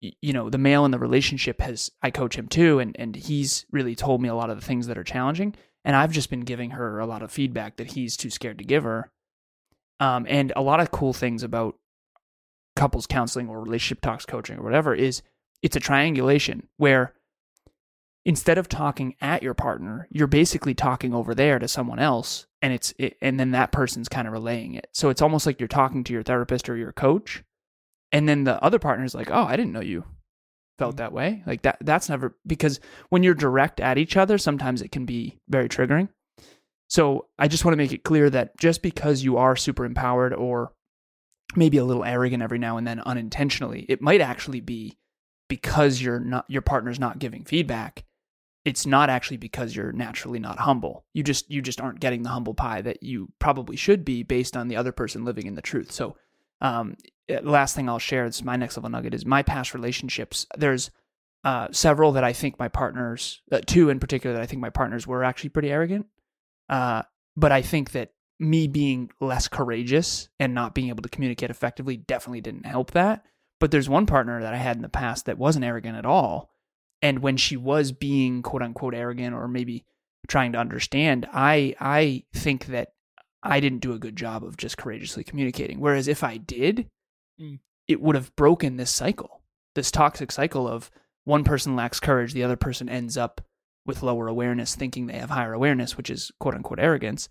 you 0.02 0.34
know 0.34 0.50
the 0.50 0.58
male 0.58 0.86
in 0.86 0.92
the 0.92 0.98
relationship 0.98 1.62
has 1.62 1.92
i 2.02 2.10
coach 2.10 2.36
him 2.36 2.48
too 2.48 2.80
and 2.80 2.96
and 2.98 3.16
he's 3.18 3.66
really 3.70 3.96
told 3.96 4.22
me 4.22 4.30
a 4.30 4.34
lot 4.34 4.50
of 4.50 4.60
the 4.60 4.66
things 4.66 4.88
that 4.88 4.98
are 4.98 5.04
challenging 5.04 5.54
and 5.84 5.96
i've 5.96 6.12
just 6.12 6.30
been 6.30 6.40
giving 6.42 6.72
her 6.72 7.00
a 7.00 7.06
lot 7.06 7.22
of 7.22 7.32
feedback 7.32 7.78
that 7.78 7.92
he's 7.92 8.18
too 8.18 8.30
scared 8.30 8.58
to 8.58 8.64
give 8.64 8.84
her. 8.84 9.12
Um, 10.00 10.26
and 10.30 10.54
a 10.56 10.62
lot 10.62 10.80
of 10.80 10.92
cool 10.92 11.12
things 11.12 11.44
about 11.44 11.76
couples 12.76 13.06
counseling 13.06 13.50
or 13.50 13.62
relationship 13.62 14.00
talks 14.00 14.26
coaching 14.26 14.58
or 14.58 14.64
whatever 14.64 14.96
is 14.96 15.22
it's 15.62 15.76
a 15.76 15.82
triangulation 15.82 16.68
where 16.78 17.14
instead 18.30 18.60
of 18.60 18.70
talking 18.70 19.16
at 19.22 19.42
your 19.42 19.56
partner, 19.56 20.08
you're 20.12 20.28
basically 20.28 20.76
talking 20.76 21.16
over 21.16 21.34
there 21.34 21.58
to 21.58 21.68
someone 21.68 21.98
else 21.98 22.46
and 22.62 22.72
it's 22.72 22.94
it, 23.00 23.18
and 23.24 23.40
then 23.40 23.50
that 23.52 23.72
person's 23.72 24.08
kind 24.08 24.28
of 24.28 24.34
relaying 24.34 24.76
it. 24.76 24.88
So 24.94 25.10
it's 25.10 25.24
almost 25.24 25.48
like 25.48 25.60
you're 25.60 25.68
talking 25.68 26.04
to 26.04 26.14
your 26.14 26.22
therapist 26.22 26.70
or 26.70 26.78
your 26.78 26.92
coach 26.94 27.44
and 28.12 28.30
then 28.30 28.44
the 28.44 28.64
other 28.64 28.78
partner 28.78 29.04
is 29.04 29.16
like, 29.16 29.32
"Oh, 29.32 29.46
I 29.46 29.56
didn't 29.56 29.74
know 29.74 29.82
you 29.82 30.04
felt 30.78 30.94
mm. 30.94 30.98
that 30.98 31.12
way." 31.12 31.42
Like 31.48 31.64
that 31.64 31.80
that's 31.82 32.08
never 32.08 32.38
because 32.46 32.80
when 33.10 33.24
you're 33.24 33.34
direct 33.34 33.80
at 33.80 33.98
each 33.98 34.16
other, 34.16 34.38
sometimes 34.38 34.84
it 34.84 34.92
can 34.92 35.06
be 35.06 35.40
very 35.48 35.68
triggering. 35.68 36.10
So 36.88 37.30
I 37.40 37.48
just 37.48 37.66
want 37.66 37.74
to 37.74 37.78
make 37.84 37.94
it 37.94 38.04
clear 38.04 38.30
that 38.30 38.58
just 38.60 38.84
because 38.84 39.24
you 39.24 39.38
are 39.38 39.56
super 39.56 39.86
empowered 39.86 40.36
or 40.36 40.72
maybe 41.56 41.78
a 41.78 41.84
little 41.84 42.06
arrogant 42.06 42.44
every 42.44 42.60
now 42.60 42.78
and 42.78 42.86
then 42.86 43.00
unintentionally, 43.00 43.88
it 43.90 44.04
might 44.04 44.22
actually 44.22 44.62
be 44.62 45.00
because 45.48 46.00
you're 46.00 46.20
not 46.20 46.46
your 46.48 46.62
partner's 46.62 47.00
not 47.00 47.18
giving 47.18 47.44
feedback 47.44 48.04
it's 48.70 48.86
not 48.86 49.10
actually 49.10 49.38
because 49.38 49.76
you're 49.76 49.92
naturally 49.92 50.38
not 50.38 50.60
humble. 50.60 51.04
You 51.14 51.24
just 51.24 51.50
you 51.50 51.60
just 51.60 51.82
aren't 51.82 52.00
getting 52.00 52.22
the 52.22 52.30
humble 52.30 52.54
pie 52.54 52.84
that 52.84 53.02
you 53.02 53.30
probably 53.40 53.76
should 53.76 54.06
be 54.06 54.22
based 54.22 54.56
on 54.56 54.68
the 54.68 54.76
other 54.76 54.92
person 54.92 55.26
living 55.26 55.48
in 55.48 55.56
the 55.56 55.62
truth. 55.62 55.92
So, 55.92 56.16
um, 56.62 56.96
eh, 57.28 57.40
last 57.42 57.76
thing 57.76 57.90
I'll 57.90 57.98
share, 57.98 58.26
is 58.26 58.44
my 58.44 58.58
next 58.58 58.78
level 58.78 58.92
nugget, 58.92 59.16
is 59.16 59.26
my 59.26 59.42
past 59.42 59.74
relationships. 59.74 60.46
There's 60.56 60.92
uh, 61.44 61.70
several 61.72 62.12
that 62.12 62.24
I 62.24 62.32
think 62.32 62.60
my 62.60 62.68
partners, 62.68 63.42
uh, 63.52 63.62
two 63.66 63.90
in 63.90 64.00
particular, 64.00 64.36
that 64.36 64.44
I 64.44 64.46
think 64.46 64.62
my 64.62 64.70
partners 64.70 65.08
were 65.08 65.24
actually 65.24 65.50
pretty 65.50 65.72
arrogant. 65.72 66.06
Uh, 66.70 67.02
but 67.36 67.52
I 67.52 67.64
think 67.64 67.94
that 67.94 68.12
me 68.40 68.68
being 68.68 69.10
less 69.20 69.48
courageous 69.48 70.30
and 70.40 70.54
not 70.54 70.76
being 70.76 70.90
able 70.90 71.02
to 71.02 71.10
communicate 71.10 71.50
effectively 71.50 71.98
definitely 71.98 72.42
didn't 72.42 72.68
help 72.68 72.92
that. 72.92 73.26
But 73.60 73.72
there's 73.72 73.90
one 73.90 74.06
partner 74.06 74.42
that 74.42 74.54
I 74.54 74.58
had 74.58 74.76
in 74.76 74.84
the 74.84 74.90
past 74.90 75.26
that 75.26 75.40
wasn't 75.40 75.66
arrogant 75.66 75.98
at 75.98 76.06
all. 76.06 76.52
And 77.02 77.20
when 77.20 77.38
she 77.38 77.56
was 77.58 77.92
being 77.92 78.42
quote 78.42 78.62
unquote 78.62 78.94
arrogant 78.94 79.34
or 79.36 79.48
maybe 79.48 79.86
trying 80.28 80.52
to 80.54 80.58
understand, 80.60 81.28
I 81.32 81.76
I 81.80 82.24
think 82.34 82.66
that 82.68 82.90
I 83.42 83.60
didn't 83.62 83.80
do 83.80 83.94
a 83.94 84.00
good 84.00 84.16
job 84.18 84.44
of 84.44 84.58
just 84.58 84.78
courageously 84.78 85.24
communicating. 85.24 85.80
Whereas 85.80 86.08
if 86.08 86.24
I 86.24 86.38
did, 86.38 86.88
Mm. 87.40 87.60
it 87.88 88.02
would 88.02 88.16
have 88.16 88.36
broken 88.36 88.76
this 88.76 88.92
cycle, 88.92 89.42
this 89.76 89.92
toxic 89.92 90.30
cycle 90.30 90.68
of 90.68 90.92
one 91.24 91.46
person 91.46 91.74
lacks 91.76 92.02
courage, 92.02 92.34
the 92.34 92.44
other 92.44 92.58
person 92.58 92.90
ends 92.90 93.16
up 93.16 93.40
with 93.86 94.04
lower 94.04 94.28
awareness, 94.28 94.76
thinking 94.76 95.08
they 95.08 95.18
have 95.18 95.30
higher 95.30 95.54
awareness, 95.54 95.96
which 95.96 96.10
is 96.10 96.32
quote 96.40 96.54
unquote 96.56 96.80
arrogance. 96.80 97.30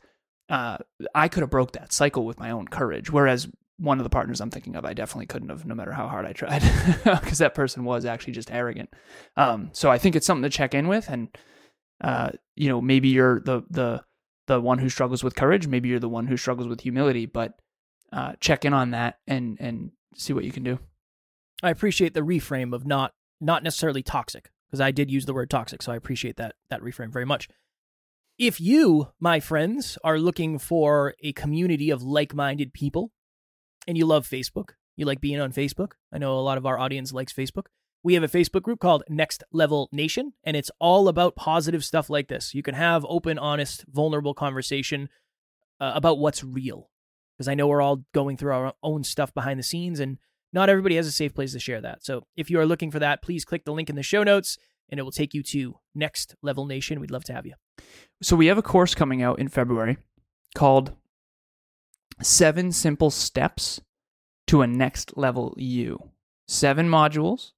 Uh, 0.49 0.79
I 1.15 1.29
could 1.29 1.43
have 1.43 1.51
broke 1.51 1.73
that 1.73 1.93
cycle 1.93 2.25
with 2.25 2.39
my 2.41 2.51
own 2.51 2.69
courage. 2.69 3.13
Whereas 3.13 3.49
one 3.79 3.99
of 3.99 4.05
the 4.05 4.11
partners 4.11 4.41
I'm 4.41 4.51
thinking 4.51 4.77
of, 4.77 4.85
I 4.85 4.93
definitely 4.93 5.27
couldn't 5.27 5.49
have, 5.49 5.65
no 5.65 5.75
matter 5.75 5.93
how 5.93 6.09
hard 6.09 6.27
I 6.27 6.33
tried, 6.33 6.63
because 7.05 7.39
that 7.39 7.55
person 7.55 7.85
was 7.85 8.05
actually 8.05 8.33
just 8.33 8.51
arrogant. 8.51 8.91
Um, 9.37 9.71
so 9.73 9.91
I 9.91 9.99
think 9.99 10.17
it's 10.17 10.27
something 10.27 10.43
to 10.43 10.51
check 10.51 10.75
in 10.75 10.89
with, 10.89 11.09
and 11.09 11.29
uh, 12.01 12.31
you 12.57 12.69
know, 12.69 12.81
maybe 12.81 13.09
you're 13.09 13.41
the 13.41 13.63
the 13.71 14.03
the 14.47 14.61
one 14.61 14.79
who 14.79 14.89
struggles 14.89 15.23
with 15.23 15.37
courage, 15.37 15.67
maybe 15.67 15.89
you're 15.89 16.01
the 16.01 16.09
one 16.09 16.27
who 16.27 16.37
struggles 16.37 16.69
with 16.69 16.81
humility, 16.81 17.27
but 17.27 17.55
uh, 18.13 18.33
check 18.41 18.65
in 18.65 18.73
on 18.73 18.91
that 18.91 19.19
and 19.27 19.57
and 19.61 19.93
see 20.17 20.33
what 20.33 20.45
you 20.45 20.53
can 20.53 20.65
do. 20.65 20.79
I 21.63 21.71
appreciate 21.71 22.15
the 22.15 22.21
reframe 22.21 22.75
of 22.75 22.87
not 22.87 23.13
not 23.41 23.63
necessarily 23.63 24.03
toxic 24.03 24.51
because 24.69 24.81
I 24.81 24.91
did 24.91 25.11
use 25.11 25.27
the 25.27 25.35
word 25.35 25.51
toxic, 25.51 25.83
so 25.83 25.93
I 25.93 25.97
appreciate 25.97 26.37
that 26.37 26.57
that 26.71 26.83
reframe 26.83 27.13
very 27.13 27.27
much. 27.27 27.49
If 28.39 28.61
you, 28.61 29.09
my 29.19 29.41
friends, 29.41 29.99
are 30.05 30.19
looking 30.19 30.61
for 30.61 31.15
a 31.23 31.33
community 31.33 31.91
of 31.91 32.05
like-minded 32.05 32.73
people 32.73 33.11
and 33.89 33.97
you 33.97 34.07
love 34.07 34.29
Facebook, 34.29 34.73
you 34.97 35.07
like 35.07 35.21
being 35.21 35.41
on 35.41 35.51
Facebook. 35.51 35.93
I 36.13 36.19
know 36.19 36.39
a 36.39 36.41
lot 36.41 36.59
of 36.59 36.67
our 36.67 36.79
audience 36.79 37.13
likes 37.13 37.33
Facebook. 37.33 37.67
We 38.05 38.15
have 38.15 38.23
a 38.23 38.29
Facebook 38.29 38.63
group 38.63 38.79
called 38.79 39.03
Next 39.09 39.43
Level 39.51 39.89
Nation, 39.91 40.35
and 40.45 40.57
it's 40.57 40.71
all 40.79 41.09
about 41.09 41.35
positive 41.35 41.85
stuff 41.85 42.09
like 42.09 42.29
this. 42.29 42.55
You 42.55 42.63
can 42.63 42.75
have 42.75 43.05
open, 43.09 43.39
honest, 43.39 43.85
vulnerable 43.89 44.35
conversation 44.35 45.09
uh, 45.81 45.93
about 45.95 46.19
what's 46.19 46.45
real. 46.45 46.91
Because 47.37 47.49
I 47.49 47.55
know 47.55 47.67
we're 47.67 47.83
all 47.83 48.05
going 48.13 48.37
through 48.37 48.53
our 48.53 48.75
own 48.83 49.05
stuff 49.05 49.33
behind 49.33 49.59
the 49.59 49.65
scenes, 49.65 50.01
and 50.01 50.19
not 50.53 50.69
everybody 50.69 50.97
has 50.97 51.07
a 51.07 51.13
safe 51.13 51.35
place 51.35 51.53
to 51.53 51.59
share 51.59 51.81
that. 51.81 52.05
So 52.05 52.27
if 52.37 52.51
you 52.51 52.61
are 52.61 52.67
looking 52.67 52.91
for 52.91 52.99
that, 52.99 53.23
please 53.23 53.45
click 53.45 53.65
the 53.65 53.73
link 53.73 53.89
in 53.89 53.97
the 53.97 54.03
show 54.03 54.23
notes, 54.23 54.59
and 54.91 55.01
it 55.01 55.03
will 55.03 55.13
take 55.13 55.35
you 55.35 55.43
to 55.45 55.79
Next 55.95 56.37
Level 56.43 56.67
Nation. 56.67 57.01
We'd 57.01 57.11
love 57.11 57.25
to 57.25 57.33
have 57.33 57.47
you. 57.47 57.55
So 58.23 58.37
we 58.37 58.47
have 58.47 58.59
a 58.59 58.63
course 58.63 58.95
coming 58.95 59.23
out 59.23 59.39
in 59.39 59.49
February 59.49 59.97
called 60.55 60.93
Seven 62.21 62.73
Simple 62.73 63.11
Steps 63.11 63.81
to 64.47 64.63
a 64.63 64.67
Next 64.67 65.17
Level 65.17 65.55
You. 65.57 66.11
Seven 66.47 66.89
modules. 66.89 67.53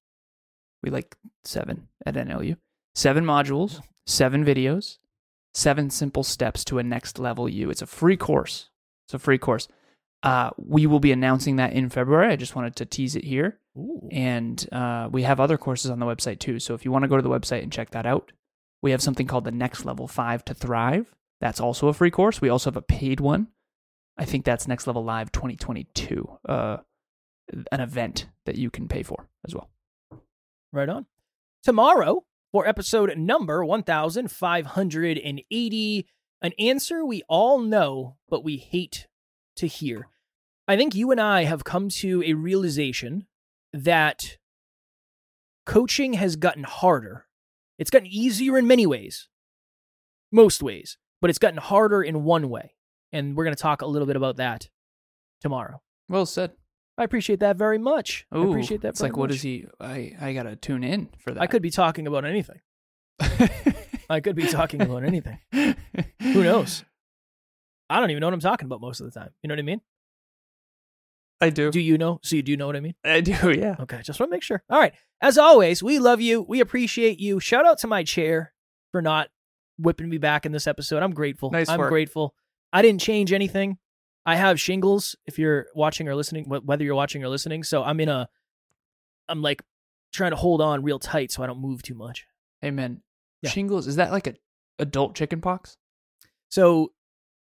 We 0.82 0.90
like 0.90 1.16
seven 1.44 1.88
at 2.04 2.14
NLU. 2.14 2.56
Seven 2.94 3.24
modules, 3.24 3.80
seven 4.06 4.44
videos, 4.44 4.98
seven 5.54 5.90
simple 5.90 6.24
steps 6.24 6.64
to 6.64 6.78
a 6.78 6.82
next 6.82 7.18
level 7.18 7.48
you. 7.48 7.70
It's 7.70 7.82
a 7.82 7.86
free 7.86 8.16
course. 8.16 8.70
It's 9.06 9.14
a 9.14 9.18
free 9.18 9.38
course. 9.38 9.68
Uh, 10.22 10.50
we 10.56 10.86
will 10.86 11.00
be 11.00 11.12
announcing 11.12 11.56
that 11.56 11.72
in 11.72 11.88
February. 11.88 12.32
I 12.32 12.36
just 12.36 12.54
wanted 12.54 12.76
to 12.76 12.84
tease 12.84 13.16
it 13.16 13.24
here. 13.24 13.58
Ooh. 13.76 14.08
And 14.10 14.66
uh, 14.72 15.08
we 15.10 15.22
have 15.22 15.40
other 15.40 15.56
courses 15.56 15.90
on 15.90 15.98
the 15.98 16.06
website 16.06 16.40
too. 16.40 16.58
So 16.58 16.74
if 16.74 16.84
you 16.84 16.92
want 16.92 17.04
to 17.04 17.08
go 17.08 17.16
to 17.16 17.22
the 17.22 17.30
website 17.30 17.62
and 17.62 17.72
check 17.72 17.90
that 17.90 18.06
out, 18.06 18.32
we 18.82 18.90
have 18.90 19.02
something 19.02 19.26
called 19.26 19.44
the 19.44 19.50
Next 19.50 19.84
Level 19.84 20.06
5 20.06 20.44
to 20.46 20.54
Thrive. 20.54 21.14
That's 21.40 21.60
also 21.60 21.88
a 21.88 21.94
free 21.94 22.10
course. 22.10 22.40
We 22.40 22.48
also 22.48 22.70
have 22.70 22.76
a 22.76 22.82
paid 22.82 23.20
one. 23.20 23.48
I 24.20 24.24
think 24.26 24.44
that's 24.44 24.68
Next 24.68 24.86
Level 24.86 25.02
Live 25.02 25.32
2022, 25.32 26.38
uh, 26.46 26.76
an 27.72 27.80
event 27.80 28.26
that 28.44 28.56
you 28.56 28.70
can 28.70 28.86
pay 28.86 29.02
for 29.02 29.30
as 29.46 29.54
well. 29.54 29.70
Right 30.74 30.90
on. 30.90 31.06
Tomorrow, 31.62 32.24
for 32.52 32.68
episode 32.68 33.16
number 33.16 33.64
1580, 33.64 36.06
an 36.42 36.52
answer 36.58 37.02
we 37.02 37.22
all 37.30 37.60
know, 37.60 38.18
but 38.28 38.44
we 38.44 38.58
hate 38.58 39.06
to 39.56 39.66
hear. 39.66 40.08
I 40.68 40.76
think 40.76 40.94
you 40.94 41.10
and 41.10 41.20
I 41.20 41.44
have 41.44 41.64
come 41.64 41.88
to 41.88 42.22
a 42.22 42.34
realization 42.34 43.26
that 43.72 44.36
coaching 45.64 46.12
has 46.12 46.36
gotten 46.36 46.64
harder. 46.64 47.24
It's 47.78 47.90
gotten 47.90 48.08
easier 48.08 48.58
in 48.58 48.66
many 48.66 48.86
ways, 48.86 49.30
most 50.30 50.62
ways, 50.62 50.98
but 51.22 51.30
it's 51.30 51.38
gotten 51.38 51.58
harder 51.58 52.02
in 52.02 52.24
one 52.24 52.50
way. 52.50 52.74
And 53.12 53.36
we're 53.36 53.44
going 53.44 53.56
to 53.56 53.60
talk 53.62 53.82
a 53.82 53.86
little 53.86 54.06
bit 54.06 54.16
about 54.16 54.36
that 54.36 54.68
tomorrow. 55.40 55.80
Well 56.08 56.26
said. 56.26 56.52
I 56.98 57.04
appreciate 57.04 57.40
that 57.40 57.56
very 57.56 57.78
much. 57.78 58.26
I 58.30 58.42
appreciate 58.42 58.82
that 58.82 58.88
It's 58.90 59.00
like, 59.00 59.16
what 59.16 59.30
much. 59.30 59.36
is 59.36 59.42
he? 59.42 59.64
I, 59.80 60.14
I 60.20 60.32
got 60.34 60.42
to 60.42 60.54
tune 60.56 60.84
in 60.84 61.08
for 61.18 61.32
that. 61.32 61.40
I 61.42 61.46
could 61.46 61.62
be 61.62 61.70
talking 61.70 62.06
about 62.06 62.24
anything. 62.24 62.60
I 64.10 64.20
could 64.20 64.36
be 64.36 64.46
talking 64.46 64.82
about 64.82 65.04
anything. 65.04 65.38
Who 65.52 66.42
knows? 66.44 66.84
I 67.88 68.00
don't 68.00 68.10
even 68.10 68.20
know 68.20 68.26
what 68.26 68.34
I'm 68.34 68.40
talking 68.40 68.66
about 68.66 68.80
most 68.80 69.00
of 69.00 69.10
the 69.12 69.18
time. 69.18 69.30
You 69.42 69.48
know 69.48 69.54
what 69.54 69.60
I 69.60 69.62
mean? 69.62 69.80
I 71.40 71.50
do. 71.50 71.70
Do 71.70 71.80
you 71.80 71.96
know? 71.96 72.20
So 72.22 72.36
you 72.36 72.42
do 72.42 72.56
know 72.56 72.66
what 72.66 72.76
I 72.76 72.80
mean? 72.80 72.94
I 73.04 73.20
do, 73.22 73.32
yeah. 73.50 73.76
Okay, 73.80 74.00
just 74.02 74.20
want 74.20 74.30
to 74.30 74.36
make 74.36 74.42
sure. 74.42 74.62
All 74.68 74.78
right. 74.78 74.92
As 75.22 75.38
always, 75.38 75.82
we 75.82 75.98
love 75.98 76.20
you. 76.20 76.42
We 76.42 76.60
appreciate 76.60 77.18
you. 77.18 77.40
Shout 77.40 77.66
out 77.66 77.78
to 77.78 77.86
my 77.86 78.04
chair 78.04 78.52
for 78.92 79.00
not 79.00 79.28
whipping 79.78 80.08
me 80.10 80.18
back 80.18 80.44
in 80.44 80.52
this 80.52 80.66
episode. 80.66 81.02
I'm 81.02 81.12
grateful. 81.14 81.50
Nice 81.50 81.68
I'm 81.68 81.78
work. 81.78 81.88
grateful. 81.90 82.34
I 82.72 82.82
didn't 82.82 83.00
change 83.00 83.32
anything. 83.32 83.78
I 84.26 84.36
have 84.36 84.60
shingles 84.60 85.16
if 85.26 85.38
you're 85.38 85.66
watching 85.74 86.08
or 86.08 86.14
listening, 86.14 86.44
whether 86.44 86.84
you're 86.84 86.94
watching 86.94 87.24
or 87.24 87.28
listening. 87.28 87.64
So 87.64 87.82
I'm 87.82 88.00
in 88.00 88.08
a, 88.08 88.28
I'm 89.28 89.42
like 89.42 89.62
trying 90.12 90.30
to 90.30 90.36
hold 90.36 90.60
on 90.60 90.82
real 90.82 90.98
tight 90.98 91.32
so 91.32 91.42
I 91.42 91.46
don't 91.46 91.60
move 91.60 91.82
too 91.82 91.94
much. 91.94 92.26
Amen. 92.64 93.02
Yeah. 93.42 93.50
Shingles, 93.50 93.86
is 93.86 93.96
that 93.96 94.12
like 94.12 94.26
a 94.26 94.34
adult 94.78 95.14
chicken 95.14 95.40
pox? 95.40 95.76
So, 96.50 96.92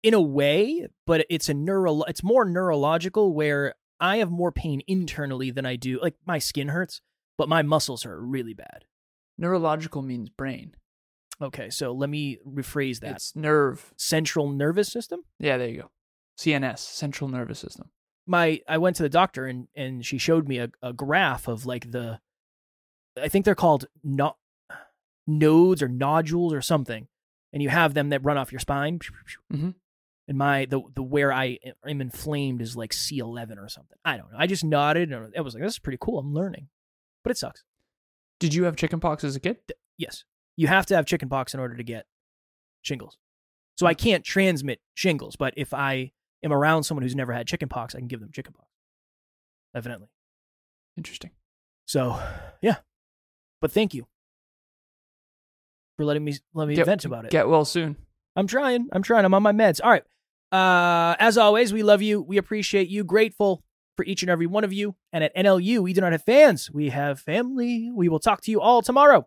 in 0.02 0.14
a 0.14 0.20
way, 0.20 0.86
but 1.06 1.24
it's 1.30 1.48
a 1.48 1.54
neuro. 1.54 2.02
It's 2.02 2.22
more 2.22 2.44
neurological 2.44 3.32
where 3.32 3.74
I 3.98 4.18
have 4.18 4.30
more 4.30 4.52
pain 4.52 4.82
internally 4.86 5.50
than 5.50 5.64
I 5.64 5.76
do. 5.76 5.98
Like 6.00 6.14
my 6.26 6.38
skin 6.38 6.68
hurts, 6.68 7.00
but 7.38 7.48
my 7.48 7.62
muscles 7.62 8.02
hurt 8.02 8.20
really 8.20 8.54
bad. 8.54 8.84
Neurological 9.38 10.02
means 10.02 10.28
brain. 10.28 10.74
Okay, 11.42 11.70
so 11.70 11.92
let 11.92 12.08
me 12.08 12.38
rephrase 12.46 13.00
that. 13.00 13.16
It's 13.16 13.34
nerve. 13.34 13.92
Central 13.96 14.50
nervous 14.50 14.90
system. 14.90 15.20
Yeah, 15.38 15.56
there 15.56 15.68
you 15.68 15.82
go. 15.82 15.90
CNS, 16.38 16.78
central 16.78 17.28
nervous 17.28 17.58
system. 17.58 17.90
My 18.26 18.60
I 18.68 18.78
went 18.78 18.96
to 18.96 19.02
the 19.02 19.08
doctor 19.08 19.46
and 19.46 19.68
and 19.74 20.04
she 20.04 20.18
showed 20.18 20.48
me 20.48 20.58
a, 20.58 20.70
a 20.82 20.92
graph 20.92 21.46
of 21.48 21.66
like 21.66 21.90
the, 21.90 22.20
I 23.20 23.28
think 23.28 23.44
they're 23.44 23.54
called 23.54 23.86
no, 24.02 24.36
nodes 25.26 25.82
or 25.82 25.88
nodules 25.88 26.52
or 26.54 26.62
something, 26.62 27.08
and 27.52 27.62
you 27.62 27.68
have 27.68 27.94
them 27.94 28.08
that 28.10 28.24
run 28.24 28.38
off 28.38 28.52
your 28.52 28.60
spine. 28.60 28.98
Mhm. 29.52 29.74
And 30.26 30.38
my 30.38 30.64
the 30.64 30.80
the 30.94 31.02
where 31.02 31.32
I 31.32 31.58
am 31.86 32.00
inflamed 32.00 32.62
is 32.62 32.76
like 32.76 32.92
C 32.94 33.18
eleven 33.18 33.58
or 33.58 33.68
something. 33.68 33.98
I 34.04 34.16
don't 34.16 34.32
know. 34.32 34.38
I 34.38 34.46
just 34.46 34.64
nodded 34.64 35.12
and 35.12 35.32
I 35.36 35.40
was 35.42 35.54
like, 35.54 35.62
"This 35.62 35.74
is 35.74 35.78
pretty 35.78 35.98
cool. 36.00 36.18
I'm 36.18 36.32
learning," 36.32 36.68
but 37.22 37.30
it 37.30 37.36
sucks. 37.36 37.62
Did 38.40 38.54
you 38.54 38.64
have 38.64 38.76
chickenpox 38.76 39.22
as 39.22 39.36
a 39.36 39.40
kid? 39.40 39.58
Yes, 39.98 40.24
you 40.56 40.66
have 40.66 40.86
to 40.86 40.96
have 40.96 41.06
chickenpox 41.06 41.54
in 41.54 41.60
order 41.60 41.76
to 41.76 41.82
get 41.82 42.06
shingles. 42.82 43.18
So 43.76 43.86
I 43.86 43.94
can't 43.94 44.24
transmit 44.24 44.80
shingles, 44.94 45.36
but 45.36 45.54
if 45.56 45.74
I 45.74 46.12
am 46.44 46.52
around 46.52 46.84
someone 46.84 47.02
who's 47.02 47.16
never 47.16 47.32
had 47.32 47.46
chickenpox, 47.46 47.94
I 47.94 47.98
can 47.98 48.06
give 48.08 48.20
them 48.20 48.30
chickenpox. 48.32 48.68
Evidently. 49.74 50.08
Interesting. 50.96 51.30
So, 51.86 52.20
yeah. 52.62 52.76
But 53.60 53.72
thank 53.72 53.94
you 53.94 54.06
for 55.96 56.04
letting 56.04 56.24
me 56.24 56.34
let 56.54 56.68
me 56.68 56.76
Get- 56.76 56.86
vent 56.86 57.04
about 57.04 57.24
it. 57.24 57.30
Get 57.30 57.48
well 57.48 57.64
soon. 57.64 57.96
I'm 58.36 58.46
trying. 58.46 58.88
I'm 58.92 59.02
trying. 59.02 59.24
I'm 59.24 59.34
on 59.34 59.42
my 59.42 59.52
meds. 59.52 59.80
All 59.82 59.90
right. 59.90 60.04
Uh, 60.52 61.16
as 61.18 61.38
always, 61.38 61.72
we 61.72 61.82
love 61.82 62.02
you. 62.02 62.20
We 62.20 62.36
appreciate 62.36 62.88
you. 62.88 63.04
Grateful 63.04 63.64
for 63.96 64.04
each 64.04 64.22
and 64.22 64.30
every 64.30 64.46
one 64.46 64.64
of 64.64 64.72
you. 64.72 64.96
And 65.12 65.24
at 65.24 65.34
NLU, 65.36 65.80
we 65.80 65.92
do 65.92 66.00
not 66.00 66.12
have 66.12 66.22
fans. 66.24 66.70
We 66.70 66.90
have 66.90 67.20
family. 67.20 67.90
We 67.92 68.08
will 68.08 68.18
talk 68.20 68.40
to 68.42 68.50
you 68.50 68.60
all 68.60 68.82
tomorrow. 68.82 69.26